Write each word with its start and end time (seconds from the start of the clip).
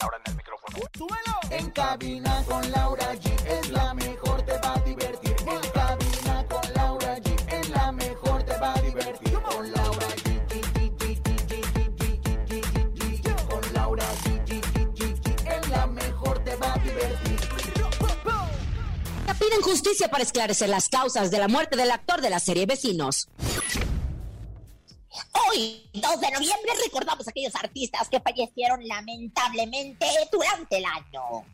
Ahora 0.00 0.16
en 0.24 0.30
el 0.30 0.36
micrófono. 0.36 0.78
¡Súbelo! 0.96 1.40
En 1.50 1.70
cabina 1.70 2.42
con 2.48 2.70
Laura 2.70 3.14
G 3.14 3.46
es 3.46 3.70
la 3.70 3.94
mejor, 3.94 4.42
te 4.42 4.52
va 4.58 4.74
a 4.74 4.80
divertir. 4.80 5.36
En 5.40 5.70
cabina 5.70 6.46
con 6.48 6.74
Laura 6.74 7.16
G 7.18 7.52
es 7.52 7.68
la 7.70 7.92
mejor, 7.92 8.42
te 8.44 8.56
va 8.58 8.74
a 8.74 8.80
divertir. 8.80 9.32
Con 9.40 9.72
Laura 9.72 10.06
G. 10.24 10.30
Con 13.48 13.72
Laura 13.74 14.06
G. 14.24 14.50
Es 15.46 15.68
la 15.68 15.86
mejor, 15.86 16.44
te 16.44 16.56
va 16.56 16.72
a 16.72 16.78
divertir. 16.78 17.40
Piden 19.38 19.62
justicia 19.62 20.08
para 20.08 20.22
esclarecer 20.22 20.68
las 20.68 20.88
causas 20.88 21.30
de 21.30 21.38
la 21.38 21.48
muerte 21.48 21.76
del 21.76 21.90
actor 21.90 22.20
de 22.20 22.30
la 22.30 22.40
serie 22.40 22.66
Vecinos. 22.66 23.28
Hoy, 25.50 25.82
2 25.94 26.20
de 26.20 26.30
noviembre, 26.30 26.72
recordamos 26.84 27.26
a 27.26 27.30
aquellos 27.30 27.54
artistas 27.56 28.08
que 28.08 28.20
fallecieron 28.20 28.86
lamentablemente 28.86 30.06
durante 30.30 30.78
el 30.78 30.84
año. 30.84 31.44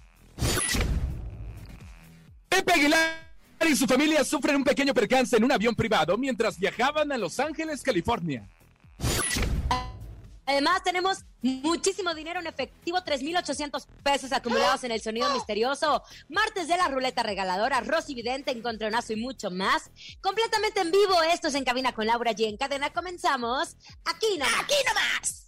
Pepe 2.48 2.72
Aguilar 2.72 3.26
y 3.66 3.74
su 3.74 3.86
familia 3.86 4.24
sufren 4.24 4.56
un 4.56 4.64
pequeño 4.64 4.92
percance 4.92 5.36
en 5.36 5.44
un 5.44 5.52
avión 5.52 5.74
privado 5.74 6.16
mientras 6.18 6.58
viajaban 6.58 7.10
a 7.10 7.18
Los 7.18 7.40
Ángeles, 7.40 7.82
California. 7.82 8.46
Además, 10.46 10.82
tenemos 10.84 11.24
muchísimo 11.42 12.14
dinero 12.14 12.40
en 12.40 12.46
efectivo, 12.46 12.98
3.800 12.98 13.86
pesos 14.02 14.32
acumulados 14.32 14.84
en 14.84 14.92
el 14.92 15.00
sonido 15.00 15.32
misterioso. 15.34 16.02
Martes 16.28 16.68
de 16.68 16.76
la 16.76 16.88
ruleta 16.88 17.22
regaladora, 17.22 17.80
Rosy 17.80 18.14
Vidente, 18.14 18.52
Encontronazo 18.52 19.12
y 19.12 19.16
mucho 19.16 19.50
más. 19.50 19.90
Completamente 20.20 20.80
en 20.80 20.90
vivo, 20.90 21.22
esto 21.32 21.48
es 21.48 21.54
En 21.54 21.64
Cabina 21.64 21.92
con 21.92 22.06
Laura 22.06 22.32
G. 22.32 22.48
En 22.48 22.56
cadena 22.56 22.92
comenzamos. 22.92 23.76
Aquí 24.04 24.38
nomás. 24.38 24.60
¡Aquí 24.60 24.74
nomás! 24.86 25.45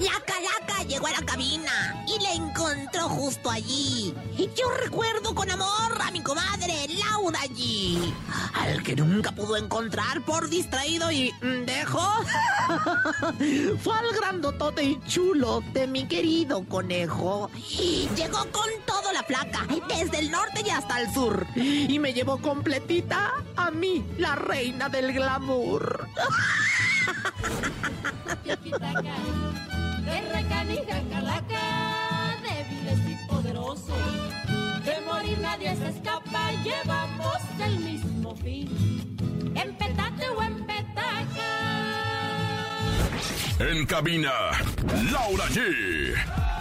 La 0.00 0.18
calaca 0.24 0.82
llegó 0.84 1.08
a 1.08 1.10
la 1.10 1.20
cabina 1.26 2.02
y 2.08 2.18
la 2.22 2.32
encontró 2.32 3.06
justo 3.10 3.50
allí. 3.50 4.14
Yo 4.56 4.70
recuerdo 4.82 5.34
con 5.34 5.50
amor 5.50 6.00
a 6.00 6.10
mi 6.10 6.22
comadre 6.22 6.86
Laura 6.98 7.40
G, 7.40 8.10
al 8.54 8.82
que 8.82 8.96
nunca 8.96 9.30
pudo 9.30 9.58
encontrar 9.58 10.24
por 10.24 10.48
distraído 10.48 11.12
y 11.12 11.30
dejó. 11.66 12.00
Fue 13.82 13.98
al 13.98 14.10
grandotote 14.14 14.84
y 14.84 15.00
chulo 15.06 15.62
de 15.74 15.86
mi 15.86 16.08
querido 16.08 16.64
conejo. 16.64 17.50
Llegó 18.16 18.38
con 18.50 18.70
todo 18.86 19.12
la 19.12 19.22
flaca, 19.22 19.66
desde 19.86 20.20
el 20.20 20.30
norte 20.30 20.62
y 20.64 20.70
hasta 20.70 21.02
el 21.02 21.12
sur. 21.12 21.46
Y 21.54 21.98
me 21.98 22.14
llevó 22.14 22.38
completita 22.38 23.34
a 23.54 23.70
mí, 23.70 24.02
la 24.16 24.34
reina 24.34 24.88
del 24.88 25.12
glamour. 25.12 26.08
Guerra 30.04 30.42
canija 30.48 31.02
calaca, 31.10 32.36
débiles 32.42 33.00
y 33.08 33.26
poderosos. 33.26 33.96
De 34.84 35.00
morir 35.06 35.38
nadie 35.40 35.76
se 35.76 35.88
escapa, 35.88 36.52
llevamos 36.64 37.38
el 37.64 37.78
mismo 37.80 38.34
fin. 38.36 38.68
En 39.54 39.76
petate 39.76 40.28
o 40.28 40.42
en 40.42 40.66
petaca. 40.66 41.50
En 43.58 43.86
cabina, 43.86 44.32
Laura 45.12 45.44
G. 45.48 46.59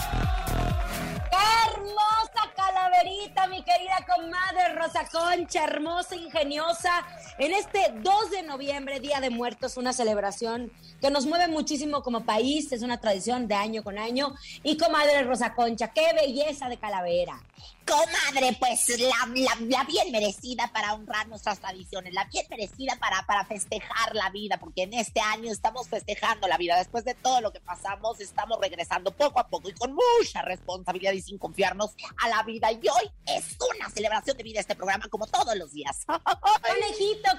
Hermosa 1.31 2.53
calaverita, 2.55 3.47
mi 3.47 3.63
querida 3.63 4.05
comadre 4.07 4.73
Rosa 4.75 5.07
Concha, 5.11 5.63
hermosa, 5.63 6.15
ingeniosa. 6.15 7.05
En 7.37 7.53
este 7.53 7.93
2 8.01 8.31
de 8.31 8.43
noviembre, 8.43 8.99
Día 8.99 9.19
de 9.19 9.29
Muertos, 9.29 9.77
una 9.77 9.93
celebración 9.93 10.71
que 10.99 11.11
nos 11.11 11.25
mueve 11.25 11.47
muchísimo 11.47 12.01
como 12.01 12.25
país, 12.25 12.71
es 12.71 12.81
una 12.81 12.99
tradición 12.99 13.47
de 13.47 13.55
año 13.55 13.83
con 13.83 13.97
año. 13.97 14.33
Y 14.63 14.77
comadre 14.77 15.23
Rosa 15.23 15.53
Concha, 15.53 15.89
qué 15.93 16.13
belleza 16.13 16.67
de 16.67 16.77
calavera. 16.77 17.41
Comadre, 17.89 18.55
pues 18.59 18.99
la, 18.99 19.83
bien 19.83 20.11
merecida 20.11 20.69
para 20.71 20.93
honrar 20.93 21.27
nuestras 21.27 21.59
tradiciones, 21.59 22.13
la 22.13 22.25
bien 22.25 22.45
merecida 22.47 22.95
para, 22.99 23.25
para 23.25 23.45
festejar 23.45 24.13
la 24.13 24.29
vida, 24.29 24.59
porque 24.59 24.83
en 24.83 24.93
este 24.93 25.19
año 25.19 25.51
estamos 25.51 25.87
festejando 25.87 26.47
la 26.47 26.57
vida. 26.57 26.77
Después 26.77 27.03
de 27.03 27.15
todo 27.15 27.41
lo 27.41 27.51
que 27.51 27.59
pasamos, 27.59 28.19
estamos 28.19 28.59
regresando 28.61 29.11
poco 29.11 29.39
a 29.39 29.47
poco 29.47 29.69
y 29.69 29.73
con 29.73 29.95
mucha 29.95 30.43
responsabilidad 30.43 31.13
y 31.13 31.21
sin 31.21 31.39
confiarnos 31.39 31.95
a 32.17 32.29
la 32.29 32.43
vida. 32.43 32.71
Y 32.71 32.75
hoy 32.75 33.11
es 33.25 33.57
una 33.75 33.89
celebración 33.89 34.37
de 34.37 34.43
vida 34.43 34.59
este 34.59 34.75
programa, 34.75 35.07
como 35.09 35.25
todos 35.25 35.55
los 35.55 35.71
días. 35.73 36.05
Conejito, 36.05 37.29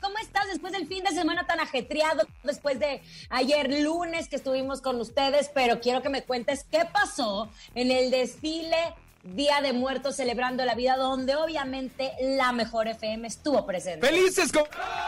¿Cómo 0.00 0.16
estás 0.16 0.46
después 0.48 0.72
del 0.72 0.86
fin 0.86 1.04
de 1.04 1.10
semana 1.10 1.46
tan 1.46 1.60
ajetreado? 1.60 2.26
Después 2.42 2.80
de 2.80 3.02
ayer 3.28 3.82
lunes 3.82 4.28
que 4.28 4.36
estuvimos 4.36 4.80
con 4.80 4.98
ustedes, 4.98 5.50
pero 5.54 5.78
quiero 5.80 6.00
que 6.00 6.08
me 6.08 6.24
cuentes 6.24 6.64
qué 6.64 6.86
pasó 6.90 7.50
en 7.74 7.90
el 7.90 8.10
desfile 8.10 8.94
Día 9.22 9.60
de 9.60 9.74
Muertos 9.74 10.16
celebrando 10.16 10.64
la 10.64 10.74
vida, 10.74 10.96
donde 10.96 11.36
obviamente 11.36 12.10
la 12.22 12.52
mejor 12.52 12.88
FM 12.88 13.28
estuvo 13.28 13.66
presente. 13.66 14.06
Felices, 14.06 14.50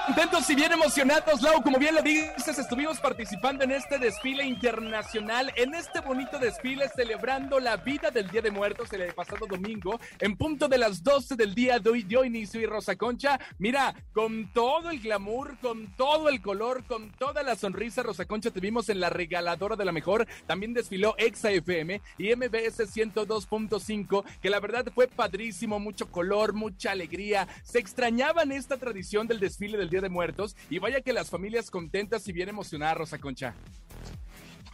contentos 0.07 0.51
y 0.51 0.55
bien 0.55 0.71
emocionados, 0.71 1.41
Lau, 1.41 1.63
como 1.63 1.79
bien 1.79 1.95
lo 1.95 2.03
dices, 2.03 2.59
estuvimos 2.59 3.01
participando 3.01 3.65
en 3.65 3.71
este 3.71 3.99
desfile 3.99 4.45
internacional, 4.45 5.51
en 5.57 5.75
este 5.75 6.01
bonito 6.01 6.39
desfile 6.39 6.91
celebrando 6.95 7.59
la 7.59 7.79
vida 7.79 8.11
del 8.11 8.29
Día 8.29 8.43
de 8.43 8.51
Muertos 8.51 8.93
el 8.93 9.15
pasado 9.15 9.47
domingo, 9.47 9.99
en 10.19 10.37
punto 10.37 10.69
de 10.69 10.77
las 10.77 11.03
12 11.03 11.35
del 11.35 11.55
día 11.55 11.79
de 11.79 11.89
hoy 11.89 12.03
dio 12.03 12.23
inicio 12.23 12.61
y 12.61 12.67
Rosa 12.67 12.97
Concha, 12.97 13.41
mira, 13.59 13.95
con 14.13 14.53
todo 14.53 14.91
el 14.91 15.01
glamour, 15.01 15.57
con 15.59 15.97
todo 15.97 16.29
el 16.29 16.43
color, 16.43 16.85
con 16.85 17.13
toda 17.13 17.43
la 17.43 17.57
sonrisa, 17.57 18.03
Rosa 18.03 18.27
Concha, 18.27 18.51
te 18.51 18.61
vimos 18.61 18.91
en 18.91 19.01
la 19.01 19.09
regaladora 19.09 19.75
de 19.75 19.87
la 19.87 19.93
mejor, 19.93 20.27
también 20.47 20.75
desfiló 20.75 21.15
Exa 21.17 21.51
FM 21.51 22.03
y 22.19 22.37
MBS 22.37 22.81
102.5 22.95 24.02
que 24.41 24.51
la 24.51 24.61
verdad 24.61 24.87
fue 24.95 25.09
padrísimo, 25.09 25.79
mucho 25.79 26.11
color, 26.11 26.53
mucha 26.53 26.93
alegría. 26.93 27.49
Se 27.65 27.79
extrañaban 27.79 28.53
esta 28.53 28.77
tradición 28.77 29.27
del 29.27 29.41
desfile 29.41 29.79
del 29.79 29.91
Día 29.91 30.01
de 30.01 30.09
Muertos 30.09 30.57
y 30.71 30.79
vaya 30.79 31.01
que 31.01 31.13
las 31.13 31.31
familias 31.31 31.71
contentas 31.71 32.27
y 32.29 32.33
bien 32.33 32.49
emocionadas, 32.49 32.99
Rosa 32.99 33.19
Concha. 33.19 33.55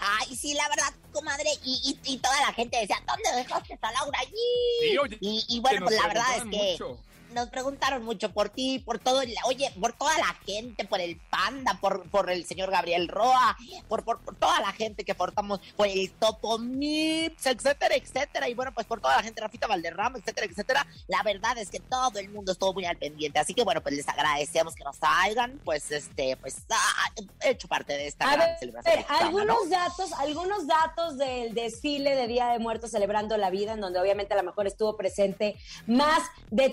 Ay, 0.01 0.37
sí, 0.37 0.55
la 0.55 0.69
verdad, 0.69 0.95
comadre, 1.13 1.51
y, 1.65 1.99
y, 2.05 2.13
y 2.13 2.19
toda 2.19 2.41
la 2.41 2.53
gente 2.53 2.79
decía, 2.79 3.03
¿dónde 3.07 3.43
dejaste 3.43 3.77
a 3.81 3.93
Laura 3.93 4.19
allí? 4.21 4.33
Sí, 4.81 4.99
oye, 4.99 5.19
y, 5.21 5.45
y, 5.49 5.61
bueno, 5.61 5.87
pues 5.87 5.97
la 5.97 6.07
verdad 6.07 6.37
es 6.37 6.43
que 6.45 6.73
mucho. 6.73 7.01
Nos 7.31 7.49
preguntaron 7.49 8.05
mucho 8.05 8.33
por 8.33 8.49
ti, 8.49 8.79
por 8.79 8.99
todo, 8.99 9.23
el, 9.23 9.35
oye, 9.47 9.73
por 9.81 9.93
toda 9.93 10.17
la 10.19 10.35
gente, 10.47 10.85
por 10.85 11.01
el 11.01 11.17
Panda, 11.31 11.79
por, 11.81 12.09
por 12.11 12.31
el 12.31 12.45
señor 12.45 12.71
Gabriel 12.71 13.09
Roa, 13.09 13.57
por, 13.89 14.05
por, 14.05 14.21
por 14.21 14.37
toda 14.37 14.61
la 14.61 14.73
gente 14.73 15.05
que 15.05 15.15
portamos, 15.15 15.61
por 15.77 15.87
el 15.87 16.11
Topo 16.13 16.59
Mips, 16.59 17.47
etcétera, 17.47 17.95
etcétera, 17.97 18.49
y 18.49 18.55
bueno, 18.55 18.73
pues 18.73 18.87
por 18.87 19.01
toda 19.01 19.17
la 19.17 19.23
gente, 19.23 19.41
Rafita 19.41 19.67
Valderrama, 19.67 20.19
etcétera, 20.19 20.47
etcétera. 20.47 20.87
La 21.07 21.23
verdad 21.23 21.57
es 21.59 21.71
que 21.71 21.81
todo 21.81 22.19
el 22.19 22.29
mundo 22.31 22.53
estuvo 22.53 22.73
muy 22.73 22.85
al 22.85 22.97
pendiente, 22.97 23.39
así 23.39 23.55
que 23.55 23.65
bueno, 23.65 23.81
pues 23.83 23.95
les 23.95 24.09
agradecemos 24.09 24.75
que 24.75 24.85
nos 24.85 24.97
hayan, 25.01 25.61
pues, 25.65 25.91
este, 25.91 26.37
pues, 26.37 26.57
ah, 26.71 27.11
hecho 27.43 27.69
parte 27.69 27.93
de 27.93 28.07
esta 28.07 28.29
A 28.31 28.37
gran 28.37 28.49
ver, 28.49 28.59
celebración. 28.59 28.95
mexicana, 28.97 29.21
algunos 29.21 29.65
¿no? 29.65 29.71
datos, 29.71 30.13
algunos 30.15 30.67
datos 30.67 31.19
del 31.19 31.55
desfile 31.55 32.15
de 32.15 32.27
Día 32.27 32.49
de 32.49 32.59
Muertos 32.59 32.91
celebrando 32.91 33.37
la 33.37 33.51
vida, 33.51 33.73
en 33.73 33.81
donde 33.81 34.01
obviamente 34.01 34.35
a 34.35 34.37
lo 34.37 34.43
mejor 34.43 34.67
estuvo 34.67 34.97
presente 34.97 35.57
más 35.87 36.23
de 36.51 36.71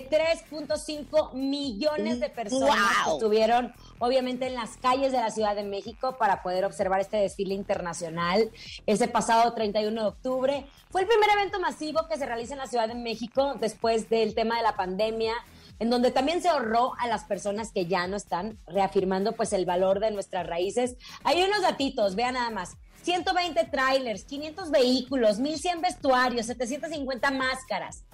3.5 0.50 1.34
millones 1.34 2.20
de 2.20 2.30
personas 2.30 2.76
que 2.76 3.04
¡Wow! 3.10 3.16
estuvieron 3.16 3.74
obviamente 3.98 4.46
en 4.46 4.54
las 4.54 4.76
calles 4.76 5.12
de 5.12 5.18
la 5.18 5.30
Ciudad 5.30 5.54
de 5.54 5.64
México 5.64 6.16
para 6.18 6.42
poder 6.42 6.64
observar 6.64 7.00
este 7.00 7.16
desfile 7.16 7.54
internacional 7.54 8.50
ese 8.86 9.08
pasado 9.08 9.52
31 9.54 10.00
de 10.00 10.06
octubre. 10.08 10.66
Fue 10.90 11.02
el 11.02 11.06
primer 11.06 11.30
evento 11.30 11.60
masivo 11.60 12.06
que 12.08 12.16
se 12.16 12.26
realiza 12.26 12.54
en 12.54 12.58
la 12.58 12.66
Ciudad 12.66 12.88
de 12.88 12.94
México 12.94 13.54
después 13.60 14.08
del 14.08 14.34
tema 14.34 14.56
de 14.56 14.62
la 14.62 14.76
pandemia 14.76 15.34
en 15.78 15.90
donde 15.90 16.10
también 16.10 16.40
se 16.40 16.48
ahorró 16.48 16.94
a 16.98 17.06
las 17.06 17.24
personas 17.24 17.70
que 17.70 17.86
ya 17.86 18.06
no 18.06 18.16
están, 18.16 18.58
reafirmando 18.66 19.32
pues 19.32 19.52
el 19.52 19.66
valor 19.66 20.00
de 20.00 20.10
nuestras 20.10 20.46
raíces. 20.46 20.96
Hay 21.22 21.42
unos 21.42 21.62
datitos, 21.62 22.14
vean 22.14 22.34
nada 22.34 22.50
más. 22.50 22.76
120 23.02 23.64
trailers, 23.64 24.24
500 24.24 24.70
vehículos, 24.70 25.38
1100 25.38 25.80
vestuarios, 25.80 26.46
750 26.46 27.30
máscaras. 27.30 28.04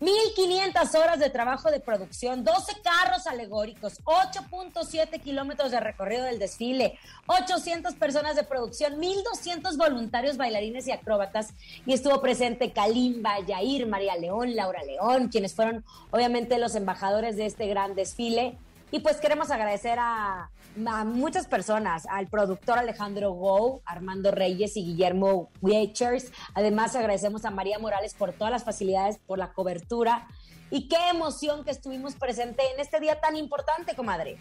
1.500 0.00 0.94
horas 0.94 1.18
de 1.18 1.28
trabajo 1.28 1.70
de 1.70 1.80
producción, 1.80 2.44
12 2.44 2.80
carros 2.82 3.26
alegóricos, 3.26 4.00
8.7 4.04 5.20
kilómetros 5.20 5.72
de 5.72 5.80
recorrido 5.80 6.24
del 6.24 6.38
desfile, 6.38 6.98
800 7.26 7.94
personas 7.94 8.36
de 8.36 8.44
producción, 8.44 9.00
1.200 9.00 9.76
voluntarios, 9.76 10.36
bailarines 10.36 10.86
y 10.86 10.92
acróbatas. 10.92 11.48
Y 11.84 11.94
estuvo 11.94 12.20
presente 12.20 12.70
Kalimba, 12.70 13.40
Yair, 13.40 13.88
María 13.88 14.16
León, 14.16 14.54
Laura 14.54 14.84
León, 14.84 15.28
quienes 15.28 15.54
fueron 15.54 15.84
obviamente 16.10 16.58
los 16.58 16.76
embajadores 16.76 17.36
de 17.36 17.46
este 17.46 17.66
gran 17.66 17.96
desfile. 17.96 18.56
Y 18.90 19.00
pues 19.00 19.16
queremos 19.16 19.50
agradecer 19.50 19.98
a, 19.98 20.48
a 20.86 21.04
muchas 21.04 21.46
personas, 21.46 22.06
al 22.06 22.28
productor 22.28 22.78
Alejandro 22.78 23.32
Gou, 23.32 23.82
Armando 23.84 24.30
Reyes 24.30 24.76
y 24.76 24.84
Guillermo 24.84 25.50
Weichers. 25.60 26.32
Además 26.54 26.94
agradecemos 26.94 27.44
a 27.44 27.50
María 27.50 27.78
Morales 27.78 28.14
por 28.14 28.32
todas 28.32 28.50
las 28.50 28.64
facilidades, 28.64 29.18
por 29.18 29.38
la 29.38 29.52
cobertura. 29.52 30.28
Y 30.70 30.88
qué 30.88 31.08
emoción 31.10 31.64
que 31.64 31.70
estuvimos 31.70 32.14
presentes 32.14 32.66
en 32.74 32.80
este 32.80 33.00
día 33.00 33.20
tan 33.20 33.36
importante, 33.36 33.96
comadre. 33.96 34.38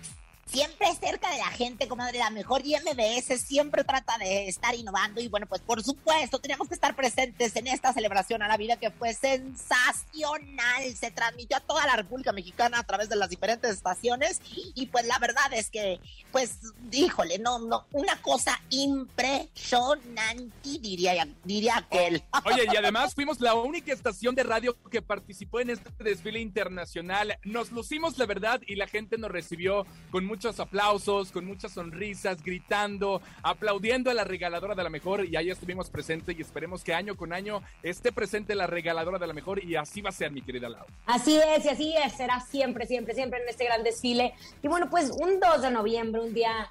Siempre 0.47 0.87
cerca 0.99 1.29
de 1.29 1.39
la 1.39 1.47
gente, 1.47 1.87
comadre, 1.87 2.19
la 2.19 2.29
mejor 2.29 2.65
y 2.65 2.75
MBS 2.75 3.41
siempre 3.41 3.83
trata 3.83 4.17
de 4.17 4.47
estar 4.47 4.73
innovando 4.75 5.19
y 5.19 5.27
bueno, 5.27 5.45
pues 5.45 5.61
por 5.61 5.83
supuesto, 5.83 6.39
teníamos 6.39 6.69
que 6.69 6.73
estar 6.73 6.95
presentes 6.95 7.55
en 7.57 7.67
esta 7.67 7.91
celebración 7.91 8.41
a 8.41 8.47
la 8.47 8.55
vida 8.55 8.77
que 8.77 8.89
fue 8.89 9.13
sensacional. 9.13 10.95
Se 10.95 11.11
transmitió 11.11 11.57
a 11.57 11.59
toda 11.59 11.85
la 11.85 11.97
República 11.97 12.31
Mexicana 12.31 12.79
a 12.79 12.83
través 12.83 13.09
de 13.09 13.17
las 13.17 13.29
diferentes 13.29 13.71
estaciones 13.71 14.41
y 14.73 14.85
pues 14.87 15.05
la 15.05 15.19
verdad 15.19 15.53
es 15.53 15.69
que, 15.69 15.99
pues, 16.31 16.59
híjole, 16.91 17.39
no, 17.39 17.59
no, 17.59 17.85
una 17.91 18.21
cosa 18.21 18.59
impresionante, 18.69 20.79
diría, 20.79 21.27
diría 21.43 21.77
aquel. 21.77 22.23
Oye, 22.45 22.67
y 22.71 22.75
además 22.77 23.13
fuimos 23.13 23.41
la 23.41 23.53
única 23.53 23.91
estación 23.91 24.35
de 24.35 24.43
radio 24.43 24.75
que 24.89 25.01
participó 25.01 25.59
en 25.59 25.71
este 25.71 25.91
desfile 26.03 26.39
internacional. 26.39 27.37
Nos 27.43 27.71
lucimos, 27.71 28.17
la 28.17 28.25
verdad, 28.25 28.61
y 28.65 28.75
la 28.75 28.87
gente 28.87 29.17
nos 29.17 29.31
recibió 29.31 29.85
con 30.11 30.25
muchos 30.37 30.59
aplausos, 30.59 31.31
con 31.31 31.45
muchas 31.45 31.71
sonrisas, 31.71 32.43
gritando, 32.43 33.23
aplaudiendo 33.41 34.11
a 34.11 34.13
la 34.13 34.23
regaladora 34.23 34.75
de 34.75 34.83
la 34.83 34.89
mejor. 34.91 35.25
Y 35.25 35.35
ahí 35.35 35.49
estuvimos 35.49 35.89
presentes 35.89 36.37
y 36.37 36.41
esperemos 36.43 36.83
que 36.83 36.93
año 36.93 37.17
con 37.17 37.33
año 37.33 37.63
esté 37.81 38.11
presente 38.11 38.53
la 38.53 38.67
regaladora 38.67 39.17
de 39.17 39.25
la 39.25 39.33
mejor. 39.33 39.63
Y 39.63 39.75
así 39.75 39.99
va 39.99 40.09
a 40.09 40.13
ser, 40.13 40.29
mi 40.29 40.43
querida 40.43 40.69
Laura. 40.69 40.85
Así 41.07 41.35
es, 41.37 41.65
y 41.65 41.69
así 41.69 41.95
es, 41.97 42.13
será 42.13 42.39
siempre, 42.39 42.85
siempre, 42.85 43.15
siempre 43.15 43.41
en 43.41 43.49
este 43.49 43.65
gran 43.65 43.81
desfile. 43.81 44.35
Y 44.61 44.67
bueno, 44.67 44.91
pues 44.91 45.09
un 45.09 45.39
2 45.39 45.63
de 45.63 45.71
noviembre, 45.71 46.21
un 46.21 46.35
día 46.35 46.69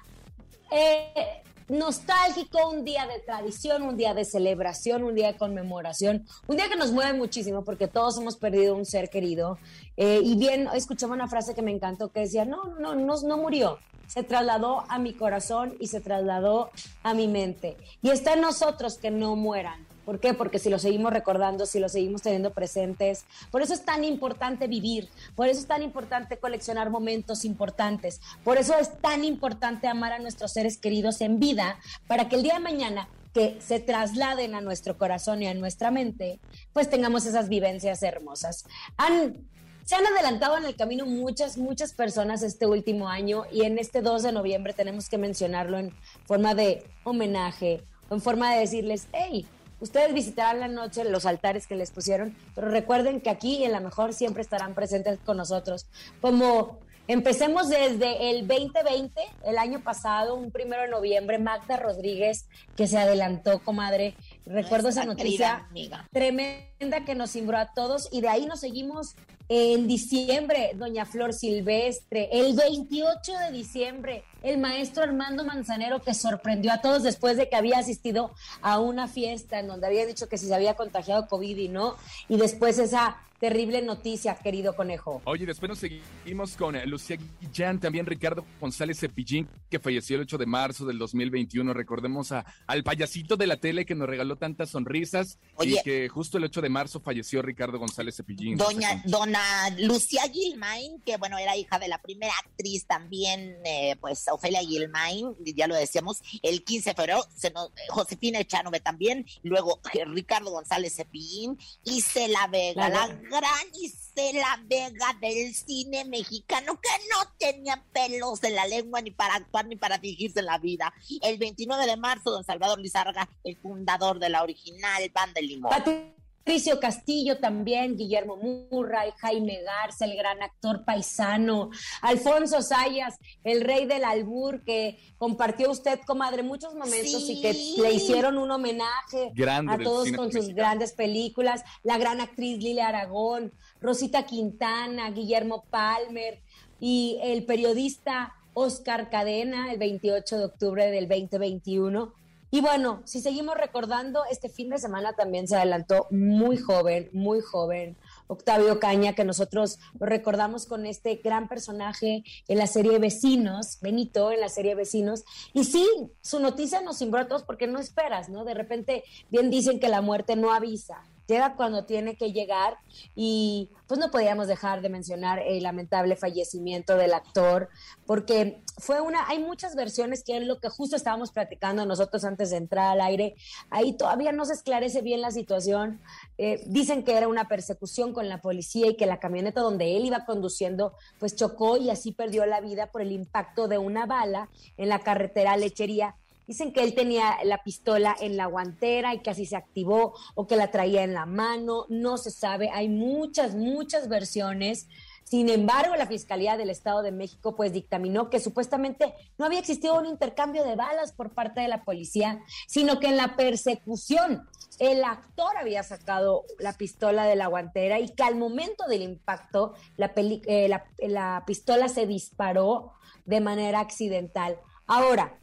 eh, 0.71 1.43
nostálgico, 1.69 2.69
un 2.69 2.85
día 2.85 3.05
de 3.07 3.19
tradición, 3.19 3.81
un 3.83 3.97
día 3.97 4.13
de 4.13 4.25
celebración, 4.25 5.03
un 5.03 5.15
día 5.15 5.31
de 5.31 5.37
conmemoración, 5.37 6.25
un 6.47 6.57
día 6.57 6.69
que 6.69 6.75
nos 6.75 6.91
mueve 6.91 7.17
muchísimo 7.17 7.63
porque 7.63 7.87
todos 7.87 8.17
hemos 8.17 8.37
perdido 8.37 8.75
un 8.75 8.85
ser 8.85 9.09
querido. 9.09 9.57
Eh, 9.95 10.21
y 10.23 10.37
bien, 10.37 10.69
escuchaba 10.73 11.13
una 11.13 11.27
frase 11.27 11.53
que 11.55 11.61
me 11.61 11.71
encantó 11.71 12.11
que 12.11 12.21
decía, 12.21 12.45
no, 12.45 12.75
no, 12.79 12.95
no, 12.95 13.21
no 13.21 13.37
murió, 13.37 13.79
se 14.07 14.23
trasladó 14.23 14.83
a 14.89 14.99
mi 14.99 15.13
corazón 15.13 15.75
y 15.79 15.87
se 15.87 16.01
trasladó 16.01 16.71
a 17.03 17.13
mi 17.13 17.27
mente. 17.27 17.77
Y 18.01 18.09
está 18.09 18.33
en 18.33 18.41
nosotros 18.41 18.97
que 18.97 19.11
no 19.11 19.35
mueran. 19.35 19.86
¿Por 20.07 20.21
qué? 20.21 20.33
Porque 20.33 20.57
si 20.57 20.69
lo 20.69 20.79
seguimos 20.79 21.11
recordando, 21.11 21.65
si 21.65 21.79
lo 21.79 21.89
seguimos 21.89 22.21
teniendo 22.21 22.53
presentes, 22.53 23.25
por 23.51 23.61
eso 23.61 23.73
es 23.73 23.83
tan 23.83 24.05
importante 24.05 24.65
vivir, 24.69 25.09
por 25.35 25.49
eso 25.49 25.59
es 25.59 25.67
tan 25.67 25.83
importante 25.83 26.37
coleccionar 26.37 26.89
momentos 26.89 27.43
importantes, 27.43 28.21
por 28.45 28.57
eso 28.57 28.73
es 28.79 28.97
tan 29.01 29.25
importante 29.25 29.85
amar 29.85 30.13
a 30.13 30.19
nuestros 30.19 30.53
seres 30.53 30.77
queridos 30.77 31.19
en 31.19 31.41
vida, 31.41 31.77
para 32.07 32.29
que 32.29 32.37
el 32.37 32.43
día 32.43 32.53
de 32.53 32.61
mañana 32.61 33.09
que 33.33 33.57
se 33.59 33.81
trasladen 33.81 34.55
a 34.55 34.61
nuestro 34.61 34.97
corazón 34.97 35.43
y 35.43 35.47
a 35.47 35.53
nuestra 35.53 35.91
mente, 35.91 36.39
pues 36.71 36.89
tengamos 36.89 37.25
esas 37.25 37.49
vivencias 37.49 38.01
hermosas. 38.01 38.63
Han, 38.95 39.45
se 39.83 39.95
han 39.95 40.05
adelantado 40.05 40.57
en 40.57 40.63
el 40.63 40.77
camino 40.77 41.05
muchas, 41.05 41.57
muchas 41.57 41.91
personas 41.91 42.43
este 42.43 42.65
último 42.65 43.09
año 43.09 43.43
y 43.51 43.63
en 43.63 43.77
este 43.77 44.01
2 44.01 44.23
de 44.23 44.31
noviembre 44.31 44.71
tenemos 44.71 45.09
que 45.09 45.17
mencionarlo 45.17 45.77
en 45.77 45.93
forma 46.23 46.55
de 46.55 46.85
homenaje, 47.03 47.83
en 48.09 48.21
forma 48.21 48.53
de 48.53 48.61
decirles, 48.61 49.09
hey, 49.11 49.45
Ustedes 49.79 50.13
visitarán 50.13 50.59
la 50.59 50.67
noche 50.67 51.03
los 51.03 51.25
altares 51.25 51.67
que 51.67 51.75
les 51.75 51.91
pusieron, 51.91 52.35
pero 52.55 52.69
recuerden 52.69 53.21
que 53.21 53.29
aquí 53.29 53.63
en 53.63 53.71
la 53.71 53.79
mejor 53.79 54.13
siempre 54.13 54.41
estarán 54.41 54.73
presentes 54.73 55.19
con 55.23 55.37
nosotros. 55.37 55.85
Como 56.19 56.79
empecemos 57.07 57.69
desde 57.69 58.31
el 58.31 58.47
2020, 58.47 59.21
el 59.45 59.57
año 59.57 59.81
pasado, 59.81 60.35
un 60.35 60.51
primero 60.51 60.81
de 60.81 60.89
noviembre, 60.89 61.37
Magda 61.37 61.77
Rodríguez, 61.77 62.47
que 62.75 62.87
se 62.87 62.97
adelantó, 62.97 63.59
comadre. 63.59 64.15
Recuerdo 64.45 64.89
esa 64.89 65.05
noticia 65.05 65.67
tremenda 66.11 67.05
que 67.05 67.15
nos 67.15 67.31
cimbró 67.31 67.57
a 67.57 67.73
todos 67.73 68.09
y 68.11 68.21
de 68.21 68.29
ahí 68.29 68.45
nos 68.45 68.61
seguimos 68.61 69.15
en 69.49 69.87
diciembre, 69.87 70.71
doña 70.75 71.05
Flor 71.05 71.33
Silvestre, 71.33 72.29
el 72.31 72.55
28 72.55 73.31
de 73.37 73.51
diciembre, 73.51 74.23
el 74.43 74.57
maestro 74.57 75.03
Armando 75.03 75.45
Manzanero 75.45 76.01
que 76.01 76.13
sorprendió 76.13 76.73
a 76.73 76.81
todos 76.81 77.03
después 77.03 77.37
de 77.37 77.47
que 77.47 77.55
había 77.55 77.79
asistido 77.79 78.31
a 78.61 78.79
una 78.79 79.07
fiesta 79.07 79.59
en 79.59 79.67
donde 79.67 79.87
había 79.87 80.05
dicho 80.05 80.27
que 80.27 80.37
si 80.37 80.47
se 80.47 80.55
había 80.55 80.75
contagiado 80.75 81.27
COVID 81.27 81.57
y 81.57 81.69
no, 81.69 81.95
y 82.27 82.37
después 82.37 82.77
esa 82.77 83.17
terrible 83.39 83.81
noticia, 83.81 84.35
querido 84.35 84.75
conejo. 84.75 85.21
Oye, 85.25 85.45
después 85.45 85.69
nos 85.69 85.79
seguimos 85.79 86.55
con 86.55 86.75
eh, 86.75 86.85
Lucía 86.85 87.17
Guillán, 87.39 87.79
también 87.79 88.05
Ricardo 88.05 88.45
González 88.59 88.99
Cepillín, 88.99 89.47
que 89.69 89.79
falleció 89.79 90.15
el 90.15 90.23
8 90.23 90.37
de 90.37 90.45
marzo 90.45 90.85
del 90.85 90.97
2021. 90.97 91.73
Recordemos 91.73 92.31
a, 92.31 92.45
al 92.65 92.83
payasito 92.83 93.37
de 93.37 93.47
la 93.47 93.57
tele 93.57 93.85
que 93.85 93.95
nos 93.95 94.07
regaló 94.07 94.37
tantas 94.37 94.69
sonrisas 94.69 95.39
y 95.61 95.81
que 95.83 96.09
justo 96.09 96.37
el 96.37 96.45
8 96.45 96.61
de 96.61 96.69
marzo 96.69 96.99
falleció 96.99 97.41
Ricardo 97.41 97.79
González 97.79 98.15
Cepillín. 98.15 98.57
Doña, 98.57 99.01
dona 99.05 99.41
Lucía 99.77 100.23
Gilmain, 100.31 101.01
que 101.01 101.17
bueno, 101.17 101.37
era 101.37 101.55
hija 101.55 101.79
de 101.79 101.87
la 101.87 102.01
primera 102.01 102.33
actriz 102.43 102.85
también, 102.87 103.57
eh, 103.65 103.95
pues 103.99 104.25
Ofelia 104.31 104.61
Gilmain, 104.61 105.35
ya 105.55 105.67
lo 105.67 105.75
decíamos, 105.75 106.21
el 106.41 106.63
15 106.63 106.89
de 106.89 106.95
febrero, 106.95 107.23
se 107.35 107.51
nos, 107.51 107.71
Josefina 107.89 108.39
Echanove 108.39 108.79
también, 108.79 109.25
luego 109.43 109.79
eh, 109.93 110.05
Ricardo 110.05 110.51
González 110.51 110.95
Cepillín, 110.95 111.57
Isela 111.83 112.47
Vega, 112.47 112.89
la, 112.89 113.19
gran 113.29 113.67
Isela 113.79 114.61
Vega 114.65 115.13
del 115.21 115.53
cine 115.53 116.05
mexicano, 116.05 116.79
que 116.81 116.89
no 117.11 117.31
tenía 117.37 117.83
pelos 117.93 118.43
en 118.43 118.55
la 118.55 118.65
lengua 118.65 119.01
ni 119.01 119.11
para 119.11 119.35
actuar 119.35 119.67
ni 119.67 119.75
para 119.75 119.97
dirigirse 119.97 120.39
en 120.39 120.45
la 120.45 120.57
vida. 120.57 120.93
El 121.21 121.37
29 121.37 121.85
de 121.85 121.97
marzo, 121.97 122.31
don 122.31 122.43
Salvador 122.43 122.79
Lizarga, 122.79 123.29
el 123.43 123.57
fundador 123.57 124.19
de 124.19 124.29
la 124.29 124.43
original 124.43 125.11
Banda 125.13 125.33
de 125.35 125.47
Limón. 125.47 126.16
Patricio 126.47 126.79
Castillo 126.79 127.39
también, 127.39 127.97
Guillermo 127.97 128.37
Murray, 128.37 129.11
Jaime 129.17 129.61
Garza, 129.63 130.05
el 130.05 130.15
gran 130.15 130.41
actor 130.41 130.85
paisano, 130.85 131.71
Alfonso 132.01 132.61
Sayas, 132.61 133.19
el 133.43 133.65
rey 133.65 133.85
del 133.85 134.05
albur, 134.05 134.63
que 134.63 134.97
compartió 135.17 135.69
usted, 135.69 135.99
comadre, 136.07 136.43
muchos 136.43 136.73
momentos 136.73 137.29
y 137.29 137.41
que 137.41 137.51
le 137.81 137.91
hicieron 137.91 138.37
un 138.37 138.49
homenaje 138.49 139.33
a 139.45 139.77
todos 139.77 140.09
con 140.13 140.31
sus 140.31 140.47
grandes 140.55 140.93
películas, 140.93 141.65
la 141.83 141.97
gran 141.97 142.21
actriz 142.21 142.63
Lilia 142.63 142.87
Aragón, 142.87 143.51
Rosita 143.81 144.25
Quintana, 144.25 145.11
Guillermo 145.11 145.65
Palmer 145.69 146.39
y 146.79 147.19
el 147.23 147.43
periodista 147.43 148.33
Oscar 148.53 149.09
Cadena, 149.09 149.73
el 149.73 149.79
28 149.79 150.37
de 150.37 150.45
octubre 150.45 150.91
del 150.91 151.09
2021 151.09 152.13
y 152.49 152.61
bueno, 152.61 153.01
si 153.03 153.19
seguimos 153.19 153.55
recordando, 153.55 154.23
este 154.31 154.47
fin 154.47 154.69
de 154.69 154.77
semana 154.77 155.13
también 155.13 155.47
se 155.47 155.57
adelantó 155.57 156.07
muy 156.11 156.57
joven, 156.57 157.09
muy 157.11 157.41
joven, 157.41 157.97
Octavio 158.27 158.79
Caña, 158.79 159.13
que 159.13 159.25
nosotros 159.25 159.79
lo 159.99 160.05
recordamos 160.05 160.65
con 160.65 160.85
este 160.85 161.15
gran 161.15 161.49
personaje 161.49 162.23
en 162.47 162.57
la 162.57 162.67
serie 162.67 162.99
Vecinos, 162.99 163.79
Benito 163.81 164.31
en 164.31 164.39
la 164.39 164.49
serie 164.49 164.75
Vecinos. 164.75 165.25
Y 165.53 165.65
sí, 165.65 165.85
su 166.21 166.39
noticia 166.39 166.81
nos 166.81 166.99
cimbró 166.99 167.27
todos 167.27 167.43
porque 167.43 167.67
no 167.67 167.79
esperas, 167.79 168.29
¿no? 168.29 168.45
De 168.45 168.53
repente, 168.53 169.03
bien 169.29 169.49
dicen 169.49 169.79
que 169.79 169.89
la 169.89 170.01
muerte 170.01 170.35
no 170.35 170.53
avisa 170.53 171.03
llega 171.27 171.55
cuando 171.55 171.85
tiene 171.85 172.15
que 172.15 172.31
llegar 172.31 172.77
y 173.15 173.69
pues 173.85 173.99
no 173.99 174.09
podíamos 174.09 174.47
dejar 174.47 174.81
de 174.81 174.89
mencionar 174.89 175.39
el 175.39 175.63
lamentable 175.63 176.15
fallecimiento 176.15 176.95
del 176.95 177.13
actor 177.13 177.69
porque 178.05 178.61
fue 178.77 179.01
una, 179.01 179.27
hay 179.27 179.39
muchas 179.39 179.75
versiones 179.75 180.23
que 180.23 180.37
es 180.37 180.43
lo 180.43 180.59
que 180.59 180.69
justo 180.69 180.95
estábamos 180.95 181.31
platicando 181.31 181.85
nosotros 181.85 182.23
antes 182.23 182.51
de 182.51 182.57
entrar 182.57 182.91
al 182.91 183.01
aire, 183.01 183.35
ahí 183.69 183.93
todavía 183.93 184.31
no 184.31 184.45
se 184.45 184.53
esclarece 184.53 185.01
bien 185.01 185.21
la 185.21 185.31
situación, 185.31 185.99
eh, 186.37 186.63
dicen 186.67 187.03
que 187.03 187.17
era 187.17 187.27
una 187.27 187.47
persecución 187.47 188.13
con 188.13 188.29
la 188.29 188.41
policía 188.41 188.87
y 188.87 188.95
que 188.95 189.05
la 189.05 189.19
camioneta 189.19 189.61
donde 189.61 189.97
él 189.97 190.05
iba 190.05 190.25
conduciendo 190.25 190.93
pues 191.19 191.35
chocó 191.35 191.77
y 191.77 191.89
así 191.89 192.11
perdió 192.11 192.45
la 192.45 192.61
vida 192.61 192.91
por 192.91 193.01
el 193.01 193.11
impacto 193.11 193.67
de 193.67 193.77
una 193.77 194.05
bala 194.05 194.49
en 194.77 194.89
la 194.89 194.99
carretera 194.99 195.57
lechería 195.57 196.15
Dicen 196.47 196.71
que 196.71 196.81
él 196.83 196.95
tenía 196.95 197.35
la 197.43 197.61
pistola 197.63 198.15
en 198.19 198.37
la 198.37 198.45
guantera 198.45 199.13
y 199.13 199.19
que 199.19 199.29
así 199.29 199.45
se 199.45 199.57
activó 199.57 200.13
o 200.33 200.47
que 200.47 200.55
la 200.55 200.71
traía 200.71 201.03
en 201.03 201.13
la 201.13 201.25
mano, 201.25 201.85
no 201.89 202.17
se 202.17 202.31
sabe, 202.31 202.69
hay 202.73 202.87
muchas, 202.89 203.53
muchas 203.53 204.07
versiones. 204.07 204.87
Sin 205.25 205.49
embargo, 205.49 205.93
la 205.97 206.07
Fiscalía 206.07 206.55
del 206.55 206.69
Estado 206.69 207.01
de 207.01 207.11
México 207.11 207.53
pues 207.53 207.73
dictaminó 207.73 208.29
que 208.29 208.39
supuestamente 208.39 209.13
no 209.37 209.45
había 209.45 209.59
existido 209.59 209.99
un 209.99 210.05
intercambio 210.05 210.63
de 210.63 210.77
balas 210.77 211.11
por 211.11 211.31
parte 211.31 211.59
de 211.59 211.67
la 211.67 211.83
policía, 211.83 212.39
sino 212.65 213.01
que 213.01 213.07
en 213.07 213.17
la 213.17 213.35
persecución 213.35 214.47
el 214.79 215.03
actor 215.03 215.57
había 215.57 215.83
sacado 215.83 216.45
la 216.59 216.71
pistola 216.73 217.25
de 217.25 217.35
la 217.35 217.47
guantera 217.47 217.99
y 217.99 218.07
que 218.07 218.23
al 218.23 218.35
momento 218.37 218.87
del 218.87 219.01
impacto 219.01 219.73
la, 219.97 220.13
peli- 220.13 220.43
eh, 220.45 220.69
la- 220.69 220.85
la 220.99 221.43
pistola 221.45 221.89
se 221.89 222.07
disparó 222.07 222.93
de 223.25 223.41
manera 223.41 223.81
accidental. 223.81 224.57
Ahora, 224.85 225.37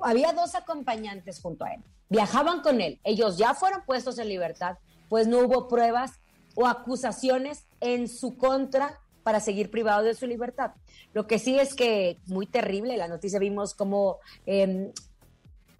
había 0.00 0.32
dos 0.32 0.54
acompañantes 0.54 1.40
junto 1.40 1.64
a 1.64 1.74
él. 1.74 1.82
Viajaban 2.08 2.62
con 2.62 2.80
él. 2.80 3.00
Ellos 3.04 3.36
ya 3.36 3.54
fueron 3.54 3.82
puestos 3.84 4.18
en 4.18 4.28
libertad, 4.28 4.78
pues 5.08 5.26
no 5.26 5.40
hubo 5.40 5.68
pruebas 5.68 6.20
o 6.54 6.66
acusaciones 6.66 7.66
en 7.80 8.08
su 8.08 8.36
contra 8.36 9.00
para 9.22 9.40
seguir 9.40 9.70
privados 9.70 10.04
de 10.04 10.14
su 10.14 10.26
libertad. 10.26 10.72
Lo 11.12 11.26
que 11.26 11.38
sí 11.38 11.58
es 11.58 11.74
que 11.74 12.18
muy 12.26 12.46
terrible 12.46 12.96
la 12.96 13.08
noticia. 13.08 13.38
Vimos 13.38 13.74
como 13.74 14.18
em, 14.46 14.90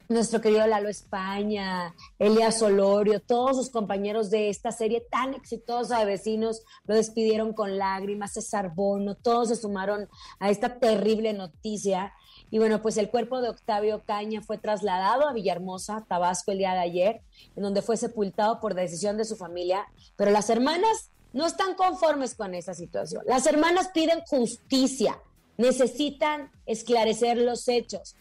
nuestro 0.09 0.41
querido 0.41 0.67
Lalo 0.67 0.89
España, 0.89 1.95
Elias 2.19 2.59
Solorio, 2.59 3.21
todos 3.21 3.57
sus 3.57 3.71
compañeros 3.71 4.31
de 4.31 4.49
esta 4.49 4.73
serie 4.73 5.01
tan 5.11 5.35
exitosa 5.35 5.99
de 5.99 6.07
vecinos 6.07 6.63
lo 6.87 6.95
despidieron 6.95 7.53
con 7.53 7.77
lágrimas, 7.77 8.33
César 8.33 8.75
Bono, 8.75 9.15
todos 9.15 9.49
se 9.49 9.57
sumaron 9.57 10.09
a 10.39 10.51
esta 10.51 10.79
terrible 10.79 11.33
noticia. 11.33 12.15
Y 12.51 12.59
bueno, 12.59 12.81
pues 12.81 12.97
el 12.97 13.11
cuerpo 13.11 13.41
de 13.41 13.51
Octavio 13.51 14.03
Caña 14.05 14.43
fue 14.43 14.59
trasladado 14.59 15.29
a 15.29 15.33
Villahermosa, 15.33 16.05
Tabasco, 16.09 16.53
el 16.53 16.59
día 16.59 16.73
de 16.73 16.81
ayer, 16.81 17.21
en 17.57 17.63
donde 17.63 17.83
fue 17.83 17.97
sepultado 17.97 18.61
por 18.61 18.75
decisión 18.75 19.17
de 19.17 19.25
su 19.25 19.37
familia. 19.37 19.87
Pero 20.17 20.31
las 20.31 20.51
hermanas 20.51 21.11
no 21.33 21.47
están 21.47 21.75
conformes 21.75 22.35
con 22.35 22.55
esa 22.55 22.75
situación. 22.75 23.23
Las 23.27 23.47
hermanas 23.47 23.91
piden 23.93 24.21
justicia, 24.27 25.21
necesitan 25.57 26.51
esclarecer 26.67 27.37
los 27.37 27.69
hechos, 27.69 28.17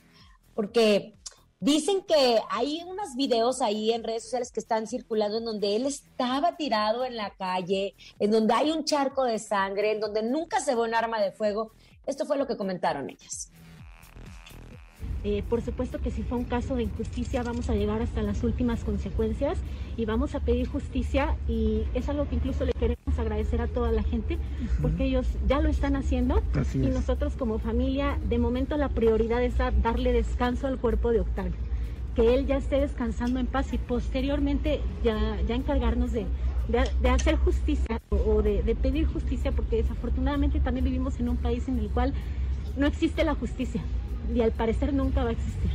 porque 0.55 1.17
Dicen 1.59 2.03
que 2.03 2.39
hay 2.51 2.83
unos 2.83 3.15
videos 3.15 3.63
ahí 3.63 3.91
en 3.91 4.03
redes 4.03 4.23
sociales 4.23 4.51
que 4.51 4.59
están 4.59 4.85
circulando 4.85 5.39
en 5.39 5.45
donde 5.45 5.75
él 5.75 5.87
estaba 5.87 6.55
tirado 6.55 7.03
en 7.03 7.17
la 7.17 7.31
calle, 7.31 7.95
en 8.19 8.29
donde 8.29 8.53
hay 8.53 8.69
un 8.69 8.85
charco 8.85 9.23
de 9.23 9.39
sangre, 9.39 9.91
en 9.91 9.99
donde 9.99 10.21
nunca 10.21 10.59
se 10.59 10.75
ve 10.75 10.81
un 10.81 10.93
arma 10.93 11.19
de 11.19 11.31
fuego. 11.31 11.71
Esto 12.05 12.27
fue 12.27 12.37
lo 12.37 12.45
que 12.45 12.57
comentaron 12.57 13.09
ellas. 13.09 13.51
Eh, 15.23 15.41
por 15.49 15.61
supuesto 15.61 15.99
que 15.99 16.11
si 16.11 16.21
fue 16.23 16.37
un 16.37 16.45
caso 16.45 16.75
de 16.75 16.83
injusticia 16.83 17.41
vamos 17.43 17.69
a 17.69 17.75
llegar 17.75 18.01
hasta 18.01 18.21
las 18.21 18.43
últimas 18.43 18.83
consecuencias 18.83 19.57
y 19.97 20.05
vamos 20.05 20.35
a 20.35 20.39
pedir 20.39 20.67
justicia 20.67 21.35
y 21.47 21.83
es 21.95 22.07
algo 22.07 22.25
que 22.27 22.35
incluso 22.35 22.65
le 22.65 22.73
queremos 22.73 23.17
agradecer 23.17 23.59
a 23.61 23.67
toda 23.67 23.91
la 23.91 24.03
gente 24.03 24.37
porque 24.81 25.05
ellos 25.05 25.27
ya 25.47 25.59
lo 25.59 25.69
están 25.69 25.95
haciendo 25.95 26.43
Así 26.53 26.79
y 26.79 26.87
es. 26.87 26.93
nosotros 26.93 27.35
como 27.35 27.57
familia 27.57 28.19
de 28.29 28.37
momento 28.37 28.77
la 28.77 28.89
prioridad 28.89 29.43
es 29.43 29.57
dar- 29.57 29.81
darle 29.81 30.13
descanso 30.13 30.67
al 30.67 30.77
cuerpo 30.77 31.11
de 31.11 31.21
Octavio, 31.21 31.53
que 32.15 32.35
él 32.35 32.45
ya 32.45 32.57
esté 32.57 32.79
descansando 32.79 33.39
en 33.39 33.47
paz 33.47 33.73
y 33.73 33.79
posteriormente 33.79 34.81
ya, 35.03 35.41
ya 35.41 35.55
encargarnos 35.55 36.11
de, 36.11 36.27
de- 36.67 36.91
de 36.99 37.09
hacer 37.09 37.37
justicia 37.37 37.97
o, 38.11 38.15
o 38.35 38.41
de, 38.43 38.61
de 38.61 38.75
pedir 38.75 39.07
justicia 39.07 39.51
porque 39.51 39.77
desafortunadamente 39.77 40.59
también 40.59 40.85
vivimos 40.85 41.19
en 41.19 41.27
un 41.29 41.37
país 41.37 41.67
en 41.67 41.79
el 41.79 41.89
cual 41.89 42.13
no 42.75 42.85
existe 42.85 43.23
la 43.23 43.33
justicia 43.33 43.83
y 44.33 44.41
al 44.41 44.51
parecer 44.51 44.93
nunca 44.93 45.23
va 45.23 45.29
a 45.29 45.33
existir. 45.33 45.71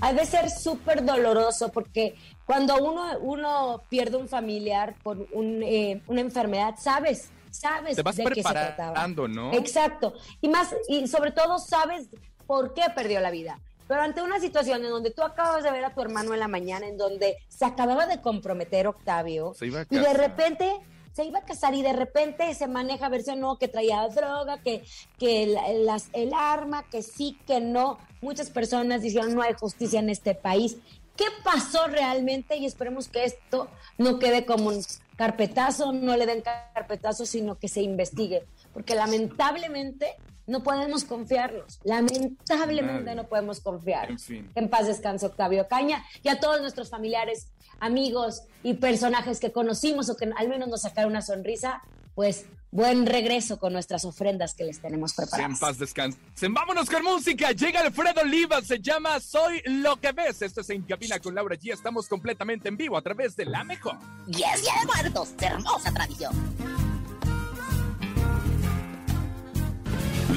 Ha 0.00 0.12
de 0.12 0.26
ser 0.26 0.50
súper 0.50 1.04
doloroso 1.04 1.70
porque 1.72 2.14
cuando 2.44 2.76
uno, 2.76 3.18
uno 3.20 3.82
pierde 3.88 4.16
un 4.16 4.28
familiar 4.28 4.94
por 5.02 5.26
un, 5.32 5.62
eh, 5.62 6.02
una 6.06 6.20
enfermedad, 6.20 6.74
sabes, 6.78 7.30
sabes 7.50 7.96
Te 7.96 8.02
vas 8.02 8.16
de 8.16 8.24
qué 8.24 8.42
se 8.42 8.50
trataba. 8.50 9.06
Exacto. 9.52 10.14
Y 10.42 10.48
más, 10.48 10.74
y 10.88 11.06
sobre 11.08 11.32
todo 11.32 11.58
sabes 11.58 12.08
por 12.46 12.74
qué 12.74 12.82
perdió 12.94 13.20
la 13.20 13.30
vida. 13.30 13.60
Pero 13.88 14.02
ante 14.02 14.22
una 14.22 14.40
situación 14.40 14.84
en 14.84 14.90
donde 14.90 15.10
tú 15.10 15.22
acabas 15.22 15.62
de 15.62 15.70
ver 15.70 15.84
a 15.84 15.94
tu 15.94 16.00
hermano 16.00 16.32
en 16.32 16.40
la 16.40 16.48
mañana, 16.48 16.86
en 16.86 16.96
donde 16.96 17.36
se 17.48 17.64
acababa 17.64 18.06
de 18.06 18.20
comprometer 18.20 18.86
Octavio, 18.86 19.54
Se 19.54 19.66
iba 19.66 19.80
a 19.80 19.86
y 19.88 19.96
de 19.96 20.14
repente 20.14 20.80
se 21.14 21.24
iba 21.24 21.38
a 21.38 21.44
casar 21.44 21.74
y 21.74 21.80
de 21.82 21.92
repente 21.94 22.52
se 22.54 22.66
maneja 22.66 23.08
versión 23.08 23.40
no, 23.40 23.56
que 23.58 23.68
traía 23.68 24.06
droga, 24.08 24.58
que, 24.62 24.84
que 25.18 25.44
el, 25.44 25.86
las- 25.86 26.08
el 26.12 26.32
arma, 26.34 26.82
que 26.90 27.02
sí, 27.02 27.38
que 27.46 27.60
no. 27.60 27.98
Muchas 28.20 28.50
personas 28.50 29.00
dijeron 29.00 29.34
no 29.34 29.40
hay 29.42 29.54
justicia 29.54 30.00
en 30.00 30.10
este 30.10 30.34
país. 30.34 30.76
¿Qué 31.16 31.24
pasó 31.44 31.86
realmente? 31.86 32.56
Y 32.56 32.66
esperemos 32.66 33.06
que 33.08 33.24
esto 33.24 33.68
no 33.96 34.18
quede 34.18 34.44
como 34.44 34.70
un 34.70 34.82
carpetazo, 35.16 35.92
no 35.92 36.16
le 36.16 36.26
den 36.26 36.42
carpetazo, 36.42 37.24
sino 37.24 37.56
que 37.56 37.68
se 37.68 37.82
investigue. 37.82 38.44
Porque 38.72 38.96
lamentablemente 38.96 40.16
no 40.48 40.64
podemos 40.64 41.04
confiarnos. 41.04 41.78
Lamentablemente 41.84 43.04
Nadie. 43.04 43.14
no 43.14 43.28
podemos 43.28 43.60
confiar. 43.60 44.10
En 44.10 44.18
fin. 44.18 44.50
En 44.56 44.68
paz 44.68 44.86
descanse 44.88 45.26
Octavio 45.26 45.68
Caña 45.68 46.04
y 46.22 46.28
a 46.28 46.40
todos 46.40 46.60
nuestros 46.60 46.90
familiares, 46.90 47.48
amigos 47.80 48.42
y 48.62 48.74
personajes 48.74 49.40
que 49.40 49.52
conocimos 49.52 50.08
o 50.10 50.16
que 50.16 50.30
al 50.36 50.48
menos 50.48 50.68
nos 50.68 50.82
sacaron 50.82 51.12
una 51.12 51.22
sonrisa, 51.22 51.82
pues 52.14 52.46
buen 52.70 53.06
regreso 53.06 53.58
con 53.58 53.72
nuestras 53.72 54.04
ofrendas 54.04 54.54
que 54.54 54.64
les 54.64 54.80
tenemos 54.80 55.12
Sí, 55.12 55.22
en 55.22 55.28
preparadas. 55.28 55.60
paz 55.60 55.78
descansen. 55.78 56.54
Vámonos 56.54 56.90
con 56.90 57.02
música. 57.04 57.52
Llega 57.52 57.80
Alfredo 57.80 58.22
Oliva, 58.22 58.60
se 58.62 58.80
llama 58.80 59.20
Soy 59.20 59.62
lo 59.66 60.00
que 60.00 60.12
ves. 60.12 60.42
Esto 60.42 60.60
es 60.60 60.70
En 60.70 60.82
Cabina 60.82 61.18
con 61.20 61.34
Laura 61.34 61.56
G. 61.56 61.72
Estamos 61.72 62.08
completamente 62.08 62.68
en 62.68 62.76
vivo 62.76 62.96
a 62.96 63.02
través 63.02 63.36
de 63.36 63.44
La 63.46 63.62
Mejor. 63.64 63.96
Y 64.26 64.42
es 64.42 64.62
Día 64.62 64.72
de 64.80 64.86
Muertos, 64.86 65.30
hermosa 65.40 65.92
tradición. 65.92 66.32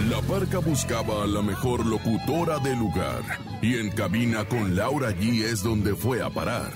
La 0.10 0.22
parca 0.22 0.60
buscaba 0.60 1.24
a 1.24 1.28
la 1.28 1.42
mejor 1.42 1.86
locutora 1.86 2.60
del 2.60 2.78
lugar. 2.78 3.24
Y 3.62 3.78
en 3.78 3.90
cabina 3.90 4.46
con 4.48 4.76
Laura 4.76 5.12
G 5.12 5.44
es 5.44 5.64
donde 5.64 5.96
fue 5.96 6.22
a 6.24 6.30
parar. 6.30 6.72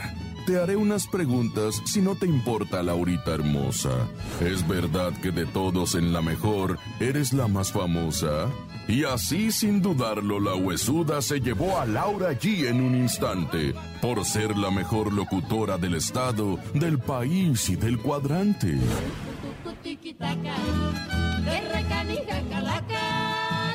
Te 0.46 0.60
haré 0.60 0.76
unas 0.76 1.08
preguntas 1.08 1.82
si 1.86 2.02
no 2.02 2.16
te 2.16 2.26
importa, 2.26 2.82
Laurita 2.82 3.32
hermosa. 3.32 3.92
¿Es 4.40 4.68
verdad 4.68 5.14
que 5.22 5.32
de 5.32 5.46
todos 5.46 5.94
en 5.96 6.14
la 6.14 6.22
mejor 6.22 6.80
eres 7.00 7.32
la 7.32 7.48
más 7.48 7.72
famosa? 7.72 8.50
Y 8.88 9.04
así, 9.04 9.52
sin 9.52 9.82
dudarlo, 9.82 10.40
la 10.40 10.56
huesuda 10.56 11.22
se 11.22 11.40
llevó 11.40 11.80
a 11.80 11.86
Laura 11.86 12.32
G 12.32 12.68
en 12.68 12.82
un 12.82 12.96
instante, 12.96 13.74
por 14.02 14.26
ser 14.26 14.58
la 14.58 14.72
mejor 14.72 15.14
locutora 15.14 15.78
del 15.78 15.96
estado, 15.96 16.58
del 16.74 16.98
país 16.98 17.70
y 17.70 17.76
del 17.76 18.00
cuadrante. 18.00 18.80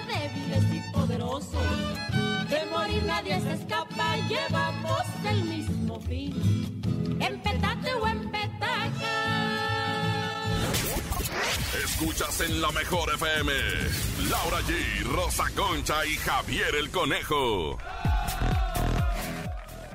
Débiles 0.08 0.74
y 0.74 0.92
poderosos. 0.92 2.15
De 2.48 2.64
morir 2.66 3.02
nadie 3.04 3.40
se 3.40 3.52
escapa, 3.54 4.16
llevamos 4.28 5.02
el 5.28 5.44
mismo 5.44 6.00
fin. 6.00 6.80
En 7.20 7.42
petate 7.42 7.94
o 7.94 8.06
en 8.06 8.30
petaca. 8.30 9.16
Escuchas 11.84 12.40
en 12.42 12.60
la 12.60 12.70
mejor 12.70 13.12
FM. 13.14 13.52
Laura 14.30 14.60
G, 14.60 15.02
Rosa 15.12 15.44
Concha 15.56 16.06
y 16.06 16.14
Javier 16.16 16.74
el 16.76 16.90
Conejo. 16.90 17.78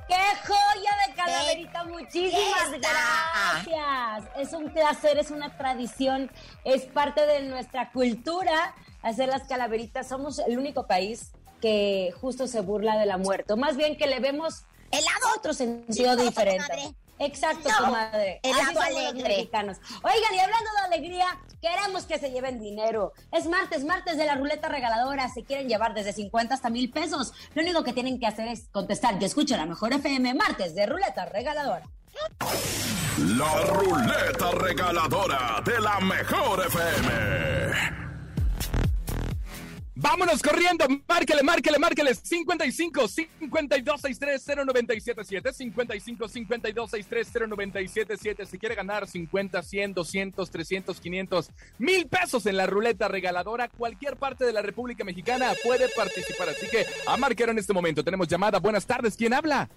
¡Qué 0.09 0.15
joya 0.45 0.91
de 1.07 1.13
calaverita! 1.15 1.83
Muchísimas 1.85 2.71
gracias. 2.71 4.29
Es 4.37 4.51
un 4.51 4.73
placer, 4.73 5.17
es 5.17 5.31
una 5.31 5.55
tradición, 5.57 6.29
es 6.65 6.81
parte 6.83 7.25
de 7.25 7.43
nuestra 7.43 7.91
cultura 7.91 8.75
hacer 9.03 9.29
las 9.29 9.47
calaveritas. 9.47 10.09
Somos 10.09 10.39
el 10.39 10.57
único 10.57 10.85
país 10.85 11.31
que 11.61 12.13
justo 12.19 12.47
se 12.47 12.59
burla 12.61 12.97
de 12.97 13.05
la 13.05 13.17
muerte. 13.17 13.53
O 13.53 13.57
Más 13.57 13.77
bien 13.77 13.95
que 13.97 14.07
le 14.07 14.19
vemos 14.19 14.65
Helado. 14.91 15.37
otro 15.37 15.53
sentido 15.53 16.15
diferente. 16.17 16.93
Exacto, 17.19 17.69
No, 17.69 17.85
comadre. 17.85 18.41
somos 18.43 18.73
los 18.73 18.83
alegre. 18.83 19.23
mexicanos. 19.29 19.77
Oigan, 20.03 20.33
y 20.33 20.39
hablando 20.39 20.69
de 20.79 20.95
alegría, 20.95 21.27
queremos 21.61 22.05
que 22.05 22.17
se 22.17 22.31
lleven 22.31 22.59
dinero. 22.59 23.13
Es 23.31 23.45
martes, 23.45 23.85
martes 23.85 24.17
de 24.17 24.25
la 24.25 24.33
ruleta 24.35 24.69
regaladora. 24.69 25.29
Se 25.29 25.43
quieren 25.43 25.69
llevar 25.69 25.93
desde 25.93 26.13
50 26.13 26.55
hasta 26.55 26.71
mil 26.71 26.89
pesos. 26.89 27.31
Lo 27.53 27.61
único 27.61 27.83
que 27.83 27.93
tienen 27.93 28.19
que 28.19 28.25
hacer 28.25 28.47
es 28.47 28.69
contestar. 28.71 29.19
Yo 29.19 29.27
escucho 29.27 29.55
la 29.55 29.67
mejor 29.67 29.93
FM, 29.93 30.33
martes 30.33 30.73
de 30.73 30.87
ruleta 30.87 31.25
regaladora. 31.25 31.85
La 33.19 33.61
ruleta 33.65 34.51
regaladora 34.53 35.61
de 35.63 35.79
la 35.79 35.99
mejor 35.99 36.65
FM. 36.65 38.10
Vámonos 40.01 40.41
corriendo, 40.41 40.87
márquele, 41.07 41.43
márquele, 41.43 41.77
márquele. 41.77 42.15
55 42.15 43.07
52 43.07 44.01
63 44.01 44.43
0977 44.65 45.53
55 45.53 46.27
52 46.27 46.89
63 46.89 47.31
0977 47.47 48.45
Si 48.47 48.57
quiere 48.57 48.73
ganar 48.73 49.07
50, 49.07 49.61
100, 49.61 49.93
200, 49.93 50.49
300, 50.49 50.99
500, 50.99 51.51
mil 51.77 52.07
pesos 52.07 52.47
en 52.47 52.57
la 52.57 52.65
ruleta 52.65 53.09
regaladora, 53.09 53.67
cualquier 53.67 54.15
parte 54.15 54.43
de 54.43 54.53
la 54.53 54.63
República 54.63 55.03
Mexicana 55.03 55.51
puede 55.63 55.87
participar. 55.89 56.49
Así 56.49 56.65
que 56.65 56.83
a 57.05 57.15
marcar 57.17 57.49
en 57.49 57.59
este 57.59 57.71
momento. 57.71 58.03
Tenemos 58.03 58.27
llamada. 58.27 58.57
Buenas 58.57 58.87
tardes. 58.87 59.15
¿Quién 59.15 59.35
habla? 59.35 59.69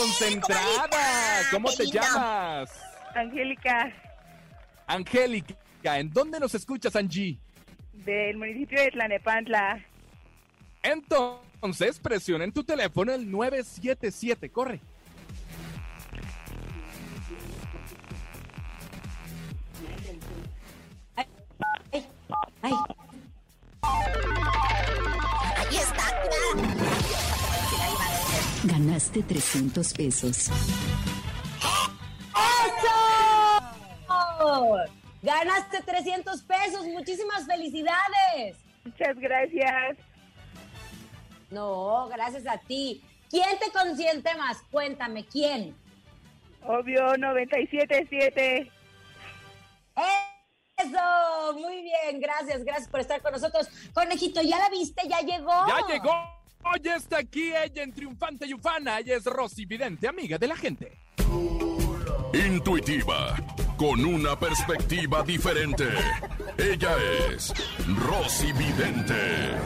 Concentrada. 0.00 1.42
¿Cómo 1.50 1.70
te 1.72 1.84
llamas? 1.84 2.70
Angélica. 3.14 3.92
Angélica. 4.86 5.54
¿En 5.98 6.10
dónde 6.10 6.40
nos 6.40 6.54
escuchas, 6.54 6.96
Angie? 6.96 7.38
Del 7.92 8.38
municipio 8.38 8.80
de 8.80 8.90
Tlanepantla. 8.92 9.84
Entonces, 10.82 11.98
presiona 11.98 12.44
en 12.44 12.52
tu 12.52 12.64
teléfono 12.64 13.12
el 13.12 13.30
977. 13.30 14.50
Corre. 14.50 14.80
Ay, 21.16 21.26
ay. 21.92 22.06
Ahí 22.62 22.72
Ganaste 28.64 29.22
300 29.22 29.94
pesos. 29.94 30.50
¡Eso! 34.08 34.76
Ganaste 35.22 35.82
300 35.82 36.42
pesos. 36.42 36.86
Muchísimas 36.86 37.46
felicidades. 37.46 38.58
Muchas 38.84 39.16
gracias. 39.18 39.96
No, 41.50 42.08
gracias 42.08 42.46
a 42.46 42.58
ti. 42.58 43.02
¿Quién 43.30 43.58
te 43.58 43.70
consiente 43.72 44.34
más? 44.36 44.58
Cuéntame, 44.70 45.24
¿quién? 45.24 45.74
Obvio 46.66 47.16
977. 47.16 48.70
Eso, 50.76 51.52
muy 51.54 51.82
bien, 51.82 52.20
gracias, 52.20 52.64
gracias 52.64 52.88
por 52.88 53.00
estar 53.00 53.22
con 53.22 53.32
nosotros. 53.32 53.68
Conejito, 53.94 54.42
¿ya 54.42 54.58
la 54.58 54.68
viste? 54.68 55.08
¿Ya 55.08 55.20
llegó? 55.20 55.66
Ya 55.66 55.86
llegó. 55.94 56.39
Ya 56.82 56.96
está 56.96 57.18
aquí 57.18 57.52
ella 57.52 57.82
en 57.82 57.92
Triunfante 57.92 58.46
y 58.46 58.54
Ufana. 58.54 59.00
Ella 59.00 59.16
es 59.16 59.24
Rosy 59.24 59.66
Vidente, 59.66 60.08
amiga 60.08 60.38
de 60.38 60.46
la 60.46 60.56
gente. 60.56 60.92
Intuitiva, 62.32 63.36
con 63.76 64.04
una 64.04 64.38
perspectiva 64.38 65.22
diferente. 65.22 65.84
Ella 66.56 66.96
es 67.28 67.52
Rosy 67.98 68.52
Vidente. 68.52 69.58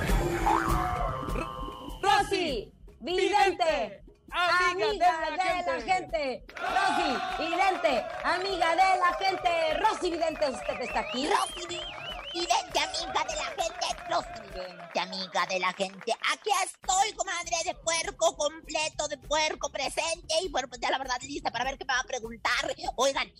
Rosy, 2.02 2.72
vidente, 3.00 4.02
amiga, 4.30 4.92
de, 4.92 5.36
la, 5.36 5.80
gente. 5.80 6.44
Rosy, 6.56 7.10
vidente, 7.38 8.04
amiga 8.24 8.70
de 8.70 8.98
la 8.98 9.12
gente. 9.18 9.50
Rosy, 9.80 10.10
vidente, 10.10 10.50
usted 10.50 10.80
está 10.80 11.00
aquí. 11.00 11.26
Rosy 11.26 11.66
Vidente, 11.68 12.03
amiga 12.40 13.24
de 13.24 13.36
la 13.36 13.44
gente. 13.44 14.44
Vidente, 14.54 15.00
amiga 15.00 15.46
de 15.48 15.60
la 15.60 15.72
gente. 15.72 16.12
Aquí 16.32 16.50
estoy, 16.64 17.12
comadre, 17.16 17.56
de 17.64 17.74
puerco 17.74 18.36
completo, 18.36 19.08
de 19.08 19.18
puerco 19.18 19.70
presente. 19.70 20.34
Y 20.42 20.48
bueno, 20.48 20.68
pues 20.68 20.80
ya 20.80 20.90
la 20.90 20.98
verdad 20.98 21.16
lista 21.22 21.50
para 21.50 21.64
ver 21.64 21.78
qué 21.78 21.84
me 21.84 21.94
va 21.94 22.00
a 22.00 22.04
preguntar. 22.04 22.52
Oigan, 22.96 23.30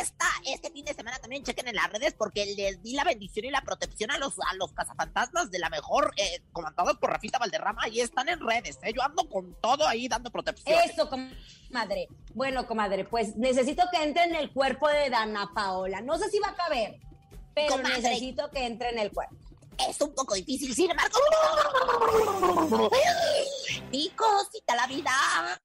esta, 0.00 0.26
este 0.46 0.70
fin 0.70 0.84
de 0.84 0.94
semana 0.94 1.18
también 1.18 1.44
chequen 1.44 1.68
en 1.68 1.76
las 1.76 1.90
redes 1.90 2.14
porque 2.14 2.46
les 2.46 2.82
di 2.82 2.94
la 2.94 3.04
bendición 3.04 3.46
y 3.46 3.50
la 3.50 3.62
protección 3.62 4.10
a 4.10 4.18
los, 4.18 4.38
a 4.38 4.54
los 4.56 4.72
cazafantasmas 4.72 5.50
de 5.50 5.58
la 5.58 5.70
mejor, 5.70 6.12
eh, 6.16 6.42
comandados 6.52 6.98
por 6.98 7.10
Rafita 7.10 7.38
Valderrama. 7.38 7.88
Y 7.88 8.00
están 8.00 8.28
en 8.28 8.40
redes, 8.40 8.78
¿eh? 8.82 8.92
Yo 8.94 9.02
ando 9.02 9.28
con 9.28 9.54
todo 9.60 9.86
ahí 9.86 10.08
dando 10.08 10.30
protección. 10.30 10.78
Eso, 10.84 11.08
comadre. 11.08 12.08
Bueno, 12.34 12.66
comadre, 12.66 13.04
pues 13.04 13.36
necesito 13.36 13.84
que 13.90 14.02
entre 14.02 14.24
en 14.24 14.36
el 14.36 14.52
cuerpo 14.52 14.88
de 14.88 15.10
Dana 15.10 15.50
Paola. 15.54 16.00
No 16.00 16.18
sé 16.18 16.28
si 16.30 16.38
va 16.38 16.48
a 16.48 16.54
caber, 16.54 17.00
pero 17.54 17.76
Comadre. 17.76 18.00
necesito 18.02 18.50
que 18.50 18.66
entre 18.66 18.90
en 18.90 18.98
el 18.98 19.12
cuerpo. 19.12 19.36
Es 19.88 20.00
un 20.00 20.14
poco 20.14 20.34
difícil, 20.34 20.74
sin 20.74 20.90
embargo. 20.90 21.18
Mi 23.90 24.10
cosita 24.10 24.76
la 24.76 24.86
vida. 24.86 25.10